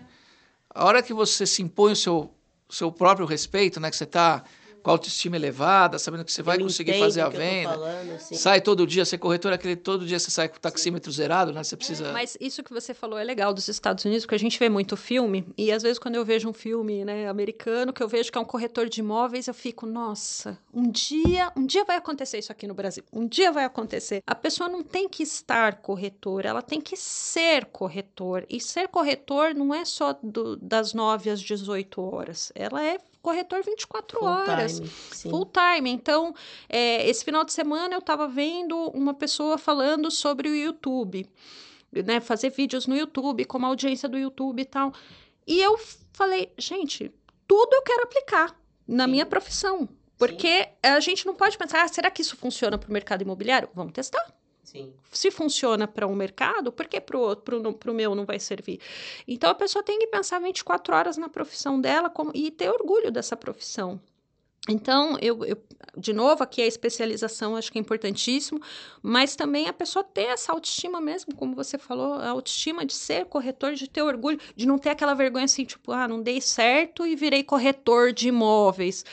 [0.70, 2.30] A hora que você se impõe o seu,
[2.68, 3.90] seu próprio respeito, né?
[3.90, 4.44] Que você tá
[4.84, 7.70] com a autoestima elevada, sabendo que você vai Ele conseguir fazer a venda.
[7.70, 8.34] falando, assim.
[8.34, 11.52] Sai todo dia, ser corretor é aquele todo dia você sai com o taxímetro zerado,
[11.54, 11.64] né?
[11.64, 12.12] Você precisa.
[12.12, 14.94] Mas isso que você falou é legal dos Estados Unidos, porque a gente vê muito
[14.94, 18.36] filme, e às vezes quando eu vejo um filme né, americano, que eu vejo que
[18.36, 22.52] é um corretor de imóveis, eu fico, nossa, um dia, um dia vai acontecer isso
[22.52, 23.02] aqui no Brasil.
[23.10, 24.22] Um dia vai acontecer.
[24.26, 28.44] A pessoa não tem que estar corretor, ela tem que ser corretor.
[28.50, 32.52] E ser corretor não é só do- das 9 às 18 horas.
[32.54, 35.30] Ela é corretor 24 Full horas time, sim.
[35.30, 35.90] full time.
[35.90, 36.34] Então,
[36.68, 41.26] é, esse final de semana eu estava vendo uma pessoa falando sobre o YouTube,
[41.90, 42.20] né?
[42.20, 44.92] Fazer vídeos no YouTube, como a audiência do YouTube e tal.
[45.46, 45.80] E eu
[46.12, 47.10] falei, gente,
[47.48, 48.54] tudo eu quero aplicar
[48.86, 49.10] na Sim.
[49.10, 49.88] minha profissão.
[50.18, 53.68] Porque a gente não pode pensar, ah, será que isso funciona para o mercado imobiliário?
[53.74, 54.24] Vamos testar
[54.74, 54.92] Sim.
[55.12, 58.80] se funciona para um mercado, por que para o para o meu não vai servir?
[59.26, 63.12] Então a pessoa tem que pensar 24 horas na profissão dela como- e ter orgulho
[63.12, 64.00] dessa profissão.
[64.66, 65.62] Então, eu, eu-
[65.96, 68.58] de novo, aqui a especialização acho que é importantíssimo,
[69.02, 73.26] mas também a pessoa ter essa autoestima mesmo, como você falou, a autoestima de ser
[73.26, 77.06] corretor, de ter orgulho, de não ter aquela vergonha assim, tipo, ah, não dei certo
[77.06, 79.04] e virei corretor de imóveis.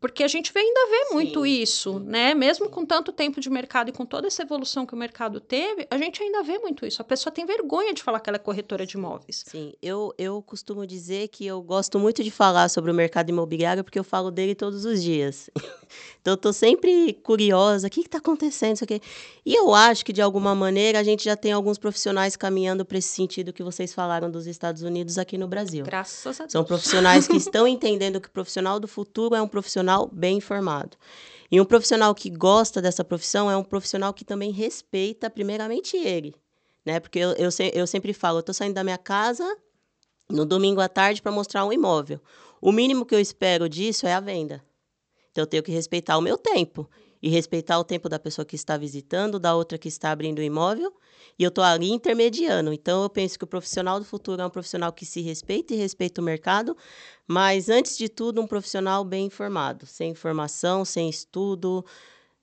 [0.00, 2.34] Porque a gente ainda vê muito Sim, isso, sim, né?
[2.34, 5.86] Mesmo com tanto tempo de mercado e com toda essa evolução que o mercado teve,
[5.90, 7.02] a gente ainda vê muito isso.
[7.02, 9.44] A pessoa tem vergonha de falar que ela é corretora de imóveis.
[9.46, 13.84] Sim, eu, eu costumo dizer que eu gosto muito de falar sobre o mercado imobiliário
[13.84, 15.50] porque eu falo dele todos os dias.
[16.20, 19.00] Então, eu tô sempre curiosa, o que está acontecendo, isso aqui.
[19.44, 22.98] E eu acho que, de alguma maneira, a gente já tem alguns profissionais caminhando para
[22.98, 25.84] esse sentido que vocês falaram dos Estados Unidos aqui no Brasil.
[25.84, 26.52] Graças a Deus.
[26.52, 30.96] São profissionais que estão entendendo que o profissional do futuro é um profissional bem informado.
[31.50, 36.34] E um profissional que gosta dessa profissão é um profissional que também respeita, primeiramente, ele.
[36.84, 37.00] Né?
[37.00, 39.44] Porque eu, eu, eu sempre falo, eu estou saindo da minha casa
[40.28, 42.20] no domingo à tarde para mostrar um imóvel.
[42.60, 44.62] O mínimo que eu espero disso é a venda.
[45.30, 46.88] Então, eu tenho que respeitar o meu tempo.
[47.22, 50.42] E respeitar o tempo da pessoa que está visitando, da outra que está abrindo o
[50.42, 50.92] imóvel.
[51.38, 52.72] E eu estou ali intermediando.
[52.72, 55.76] Então, eu penso que o profissional do futuro é um profissional que se respeita e
[55.76, 56.76] respeita o mercado,
[57.26, 59.86] mas, antes de tudo, um profissional bem informado.
[59.86, 61.84] Sem informação, sem estudo,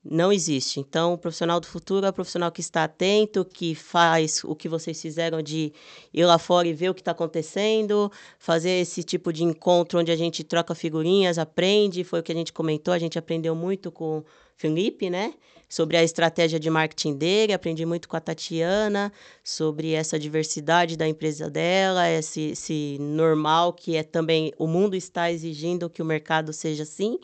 [0.09, 0.79] não existe.
[0.79, 4.69] Então, o profissional do futuro é o profissional que está atento, que faz o que
[4.69, 5.73] vocês fizeram de
[6.13, 10.11] ir lá fora e ver o que está acontecendo, fazer esse tipo de encontro onde
[10.11, 12.03] a gente troca figurinhas, aprende.
[12.03, 14.23] Foi o que a gente comentou, a gente aprendeu muito com
[14.57, 15.33] Felipe, né?
[15.69, 19.11] Sobre a estratégia de marketing dele, aprendi muito com a Tatiana,
[19.43, 25.31] sobre essa diversidade da empresa dela, esse, esse normal que é também o mundo está
[25.31, 27.19] exigindo que o mercado seja assim.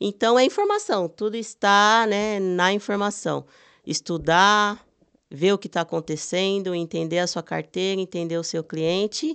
[0.00, 3.44] Então é informação, tudo está né, na informação.
[3.86, 4.86] Estudar,
[5.30, 9.34] ver o que está acontecendo, entender a sua carteira, entender o seu cliente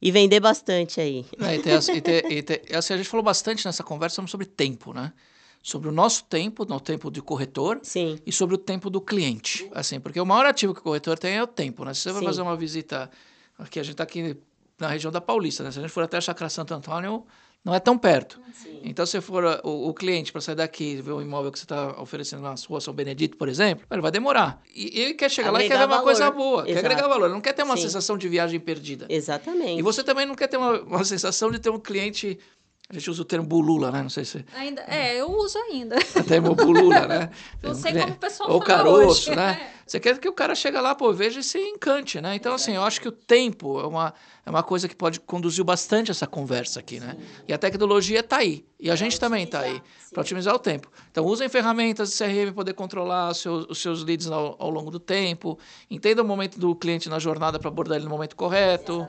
[0.00, 1.24] e vender bastante aí.
[1.40, 1.60] É, e
[2.28, 5.12] e e assim, a gente falou bastante nessa conversa sobre tempo, né?
[5.66, 8.20] Sobre o nosso tempo, no tempo de corretor, Sim.
[8.24, 9.68] e sobre o tempo do cliente.
[9.74, 11.92] Assim, porque o maior ativo que o corretor tem é o tempo, né?
[11.92, 12.26] Se você vai Sim.
[12.26, 13.10] fazer uma visita,
[13.58, 14.36] aqui a gente está aqui
[14.78, 15.72] na região da Paulista, né?
[15.72, 17.26] Se a gente for até a Chácara Santo Antônio,
[17.64, 18.40] não é tão perto.
[18.84, 21.58] Então, se for uh, o, o cliente para sair daqui e ver o imóvel que
[21.58, 24.62] você está oferecendo na rua São Benedito, por exemplo, ele vai demorar.
[24.72, 26.86] E ele quer chegar lá e quer ver Agregar uma coisa boa, quer Exato.
[26.86, 27.24] agregar valor.
[27.24, 27.82] Ele não quer ter uma Sim.
[27.82, 29.06] sensação de viagem perdida.
[29.08, 29.80] Exatamente.
[29.80, 32.38] E você também não quer ter uma, uma sensação de ter um cliente.
[32.88, 34.00] A gente usa o termo bulula, né?
[34.00, 34.44] Não sei se.
[34.54, 35.96] Ainda, é, eu uso ainda.
[36.14, 37.30] Até meu bulula, né?
[37.60, 39.36] Não sei como o pessoal Ou fala caroço, hoje.
[39.36, 39.70] né?
[39.84, 42.34] Você quer que o cara chega lá, pô, veja e se encante, né?
[42.34, 44.14] Então, assim, eu acho que o tempo é uma,
[44.44, 47.16] é uma coisa que pode conduzir bastante essa conversa aqui, né?
[47.46, 48.64] E a tecnologia está aí.
[48.80, 49.80] E a gente também está aí
[50.12, 50.90] para otimizar o tempo.
[51.10, 54.70] Então, usem ferramentas de CRM para poder controlar os seus, os seus leads ao, ao
[54.70, 55.56] longo do tempo.
[55.88, 59.06] Entenda o momento do cliente na jornada para abordar ele no momento correto.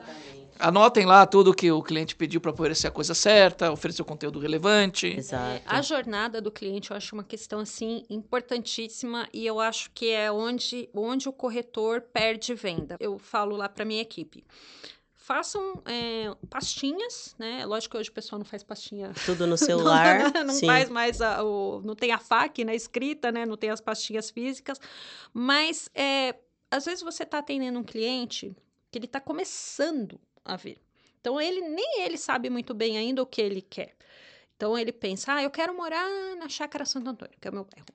[0.58, 4.38] Anotem lá tudo que o cliente pediu para oferecer a coisa certa, oferecer o conteúdo
[4.38, 5.06] relevante.
[5.06, 5.62] Exato.
[5.66, 10.30] A jornada do cliente eu acho uma questão assim importantíssima e eu acho que é
[10.30, 12.96] onde, onde o corretor perde venda.
[12.98, 14.44] Eu falo lá para minha equipe.
[15.14, 17.66] Façam é, pastinhas, né?
[17.66, 20.32] Lógico que hoje o pessoal não faz pastinha Tudo no celular.
[20.44, 20.66] não sim.
[20.66, 23.44] faz mais a, o, não tem a FAQ na escrita, né?
[23.44, 24.80] Não tem as pastinhas físicas,
[25.32, 26.34] mas é,
[26.70, 28.56] às vezes você está atendendo um cliente
[28.90, 30.18] que ele está começando
[30.48, 30.78] a ver.
[31.20, 33.94] Então ele nem ele sabe muito bem ainda o que ele quer.
[34.56, 37.64] Então ele pensa, ah, eu quero morar na Chácara Santo Antônio, que é o meu
[37.64, 37.86] bairro.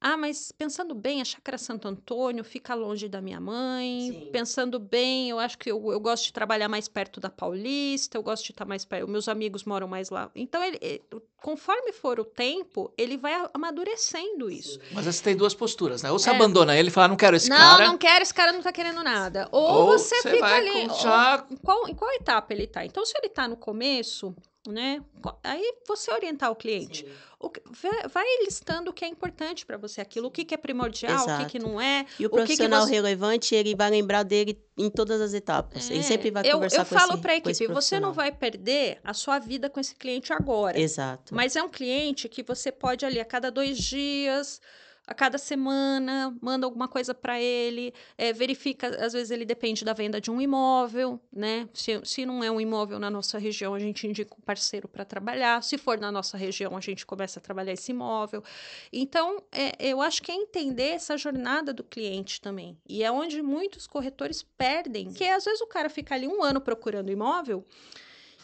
[0.00, 4.10] Ah, mas pensando bem, a Chácara Santo Antônio fica longe da minha mãe.
[4.12, 4.28] Sim.
[4.30, 8.22] Pensando bem, eu acho que eu, eu gosto de trabalhar mais perto da Paulista, eu
[8.22, 9.08] gosto de estar mais perto.
[9.08, 10.30] Meus amigos moram mais lá.
[10.34, 11.02] Então, ele, ele-
[11.42, 14.78] conforme for o tempo, ele vai amadurecendo isso.
[14.92, 16.10] Mas você tem duas posturas, né?
[16.12, 16.34] Ou você É.
[16.34, 17.86] abandona ele e fala, não quero esse não, cara.
[17.86, 19.48] não quero, esse cara não tá querendo nada.
[19.52, 20.86] Ou, Ou você, você fica vai ali.
[20.86, 22.84] com- ou- já- em, qual, em qual etapa ele tá?
[22.84, 24.34] Então, se ele tá no começo,
[24.68, 25.02] né?
[25.42, 27.06] Aí você orientar o cliente.
[27.38, 27.60] O que-
[28.08, 31.38] vai- listando o que é importante para você, aquilo, o que, que é primordial, o
[31.38, 31.72] que, que Exato.
[31.72, 32.06] não é.
[32.18, 35.90] E o que que profissional você- relevante, ele vai lembrar dele em todas as etapas.
[35.90, 37.72] Ele É, sempre vai eu, conversar eu com falo esse, para a equipe, você não
[37.74, 38.12] profissional.
[38.14, 40.80] vai perder a sua vida com esse cliente agora.
[40.80, 41.34] Exato.
[41.34, 44.60] Mas é um cliente que você pode ali a cada dois dias,
[45.06, 49.92] a cada semana, manda alguma coisa para ele, é, verifica, às vezes ele depende da
[49.92, 51.68] venda de um imóvel, né?
[51.74, 55.04] Se, se não é um imóvel na nossa região, a gente indica um parceiro para
[55.04, 55.62] trabalhar.
[55.62, 58.42] Se for na nossa região, a gente começa a trabalhar esse imóvel.
[58.92, 62.78] Então, é, eu acho que é entender essa jornada do cliente também.
[62.88, 65.12] E é onde muitos corretores perdem.
[65.12, 67.64] Que às vezes o cara fica ali um ano procurando imóvel,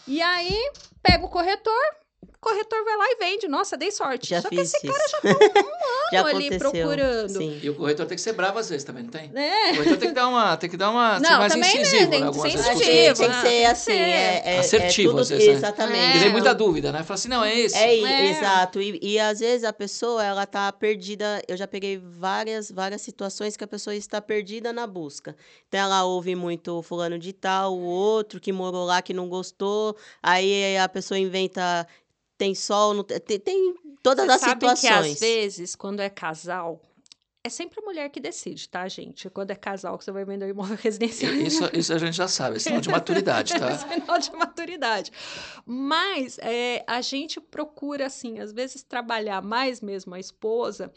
[0.07, 2.00] e aí pega o corretor,
[2.41, 3.49] corretor vai lá e vende.
[3.49, 4.31] Nossa, dei sorte.
[4.31, 4.87] Já Só que esse isso.
[4.87, 5.29] cara já tá
[5.61, 5.71] um
[6.13, 7.29] Já ano ali procurando.
[7.29, 7.61] Sim.
[7.63, 9.31] E o corretor tem que ser bravo às vezes também, não tem?
[9.35, 9.73] É.
[9.73, 11.81] O corretor tem que dar uma, tem que dar uma, ser Não, mais também, né,
[11.83, 12.31] incisivo, tem né?
[12.31, 15.53] que incisivo, tem que ser tem assim, é, é, Assertivo, é tudo, às vezes, né?
[15.53, 16.19] Exatamente.
[16.19, 16.33] Tem É.
[16.33, 17.03] muita dúvida, né?
[17.03, 17.77] Fala assim, não, é esse.
[17.77, 18.31] É, É.
[18.31, 18.81] exato.
[18.81, 21.43] E, e às vezes a pessoa, ela tá perdida.
[21.47, 25.37] Eu já peguei várias, várias situações que a pessoa está perdida na busca.
[25.69, 29.95] Então ela ouve muito fulano de tal, o outro que morou lá que não gostou.
[30.23, 31.87] Aí a pessoa inventa
[32.41, 34.81] tem sol, não tem, tem todas Você as sabe situações.
[34.81, 36.81] que às vezes, quando é casal,
[37.45, 39.29] é sempre a mulher que decide, tá, gente?
[39.29, 41.35] Quando é casal que você vai vender um imóvel residencial.
[41.35, 43.77] Isso, isso a gente já sabe, é sinal de maturidade, É tá?
[43.77, 45.13] sinal de maturidade.
[45.67, 50.91] Mas é, a gente procura, assim, às vezes trabalhar mais mesmo a esposa,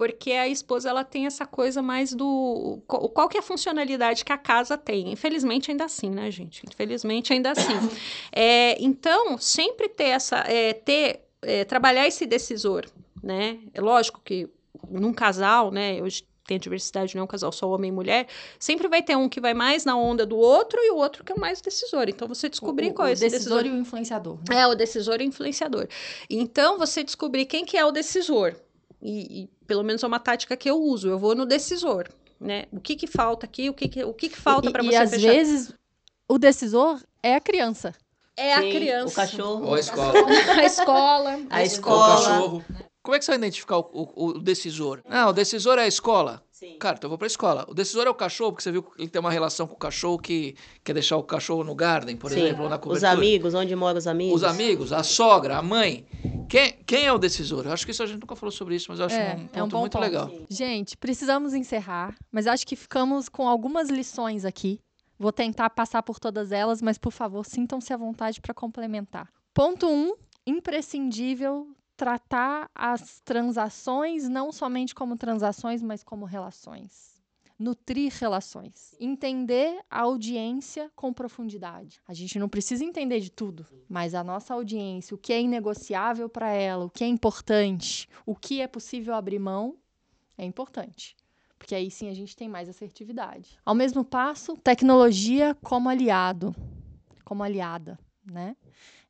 [0.00, 2.80] porque a esposa ela tem essa coisa mais do.
[2.86, 5.12] Qual, que é a funcionalidade que a casa tem?
[5.12, 6.62] Infelizmente, ainda assim, né, gente?
[6.66, 7.74] Infelizmente, ainda assim.
[8.32, 10.38] É, então, sempre ter essa.
[10.46, 12.86] é, ter, é, trabalhar esse decisor,
[13.22, 13.58] né?
[13.74, 14.48] É lógico que
[14.88, 16.02] num casal, né?
[16.02, 18.26] Hoje tem a diversidade, não é um casal só homem e mulher,
[18.58, 21.32] sempre vai ter um que vai mais na onda do outro e o outro que
[21.32, 22.08] é mais decisor.
[22.08, 24.38] Então, você descobrir o, qual é o esse decisor e o influenciador.
[24.48, 24.60] né?
[24.60, 25.86] é, o decisor e o influenciador.
[26.30, 28.56] Então, você descobrir quem que é o decisor.
[29.02, 31.08] E, e, pelo menos é uma tática que eu uso.
[31.08, 32.08] Eu vou no decisor,
[32.40, 32.64] né?
[32.72, 34.86] O que que falta aqui, o que que, o que, que falta E- para e,
[34.88, 35.30] você às fechar.
[35.30, 35.74] vezo
[36.28, 37.94] o decisor é a criança.
[38.36, 39.12] É a Sim, criança.
[39.12, 39.66] O cachorro.
[39.66, 40.12] Ou a escola.
[40.58, 41.30] a escola.
[41.48, 42.16] A Ou o escola.
[42.16, 42.64] cachorro.
[43.10, 45.00] Como é que você vai identificar o, o- o decisor?
[45.04, 46.44] Não, o decisor é a escola.
[46.52, 46.76] Sim.
[46.78, 47.66] Cara, então eu vou pra escola.
[47.68, 49.76] O decisor é o cachorro, porque você viu que ele tem uma relação com o
[49.76, 50.54] cachorro que
[50.84, 52.38] quer deixar o cachorro no garden, por Sim.
[52.44, 53.10] exemplo, ou na Os cobertura.
[53.10, 54.34] amigos, onde moram os amigos?
[54.36, 56.06] Os amigos, a sogra, a mãe.
[56.48, 57.66] Quem, quem é o decisor?
[57.66, 59.38] Eu acho que isso a gente nunca falou sobre isso, mas eu acho É, um
[59.48, 60.02] ponto é um bom muito ponto.
[60.02, 60.30] legal.
[60.48, 64.78] Gente, precisamos encerrar, mas acho que ficamos com algumas lições aqui.
[65.18, 69.28] Vou tentar passar por todas elas, mas por favor, sintam-se à vontade para complementar.
[69.52, 70.14] Ponto 1, um,
[70.46, 71.66] imprescindível
[72.00, 77.20] tratar as transações não somente como transações, mas como relações.
[77.58, 78.96] Nutrir relações.
[78.98, 82.00] Entender a audiência com profundidade.
[82.08, 86.26] A gente não precisa entender de tudo, mas a nossa audiência, o que é inegociável
[86.26, 89.76] para ela, o que é importante, o que é possível abrir mão,
[90.38, 91.14] é importante.
[91.58, 93.58] Porque aí sim a gente tem mais assertividade.
[93.62, 96.56] Ao mesmo passo, tecnologia como aliado,
[97.26, 98.56] como aliada, né?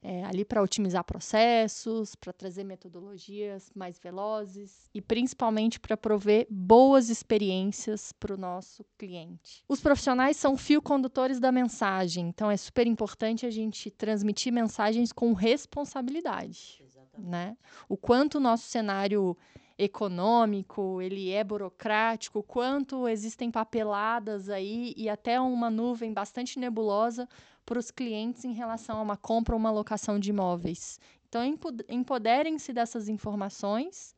[0.02, 7.10] É, ali para otimizar processos, para trazer metodologias mais velozes e principalmente para prover boas
[7.10, 9.62] experiências para o nosso cliente.
[9.68, 15.12] Os profissionais são fio condutores da mensagem, então é super importante a gente transmitir mensagens
[15.12, 16.82] com responsabilidade,
[17.18, 17.54] né?
[17.86, 19.36] O quanto o nosso cenário
[19.80, 27.26] econômico, ele é burocrático, quanto existem papeladas aí e até uma nuvem bastante nebulosa
[27.64, 31.00] para os clientes em relação a uma compra ou uma locação de imóveis.
[31.28, 31.42] Então,
[31.88, 34.14] empoderem-se dessas informações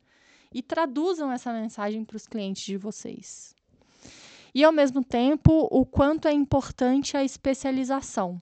[0.53, 3.55] e traduzam essa mensagem para os clientes de vocês.
[4.53, 8.41] E, ao mesmo tempo, o quanto é importante a especialização.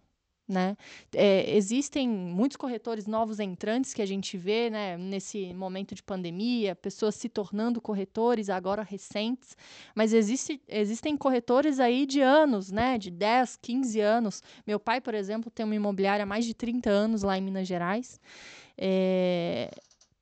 [0.52, 0.76] Né?
[1.16, 6.76] É, existem muitos corretores novos entrantes que a gente vê né, nesse momento de pandemia,
[6.76, 9.56] pessoas se tornando corretores agora recentes,
[9.96, 14.44] mas existe, existem corretores aí de anos, né, de 10, 15 anos.
[14.68, 17.66] Meu pai, por exemplo, tem uma imobiliária há mais de 30 anos lá em Minas
[17.66, 18.20] Gerais.
[18.78, 19.72] É,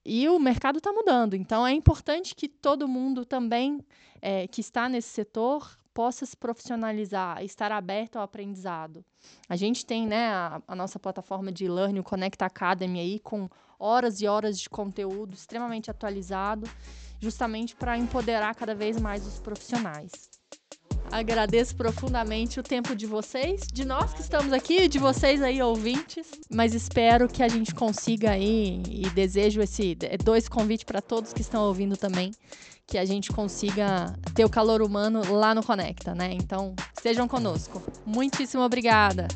[0.06, 3.84] e o mercado está mudando, então é importante que todo mundo também
[4.22, 9.04] é, que está nesse setor possa se profissionalizar, estar aberto ao aprendizado.
[9.50, 13.50] A gente tem né, a, a nossa plataforma de e-learning, o Connect Academy, aí, com
[13.78, 16.70] horas e horas de conteúdo extremamente atualizado,
[17.20, 20.39] justamente para empoderar cada vez mais os profissionais.
[21.12, 26.28] Agradeço profundamente o tempo de vocês, de nós que estamos aqui, de vocês aí ouvintes,
[26.50, 31.42] mas espero que a gente consiga aí e desejo esse dois convites para todos que
[31.42, 32.32] estão ouvindo também,
[32.86, 36.32] que a gente consiga ter o calor humano lá no Conecta, né?
[36.34, 37.82] Então, estejam conosco.
[38.06, 39.28] Muitíssimo obrigada.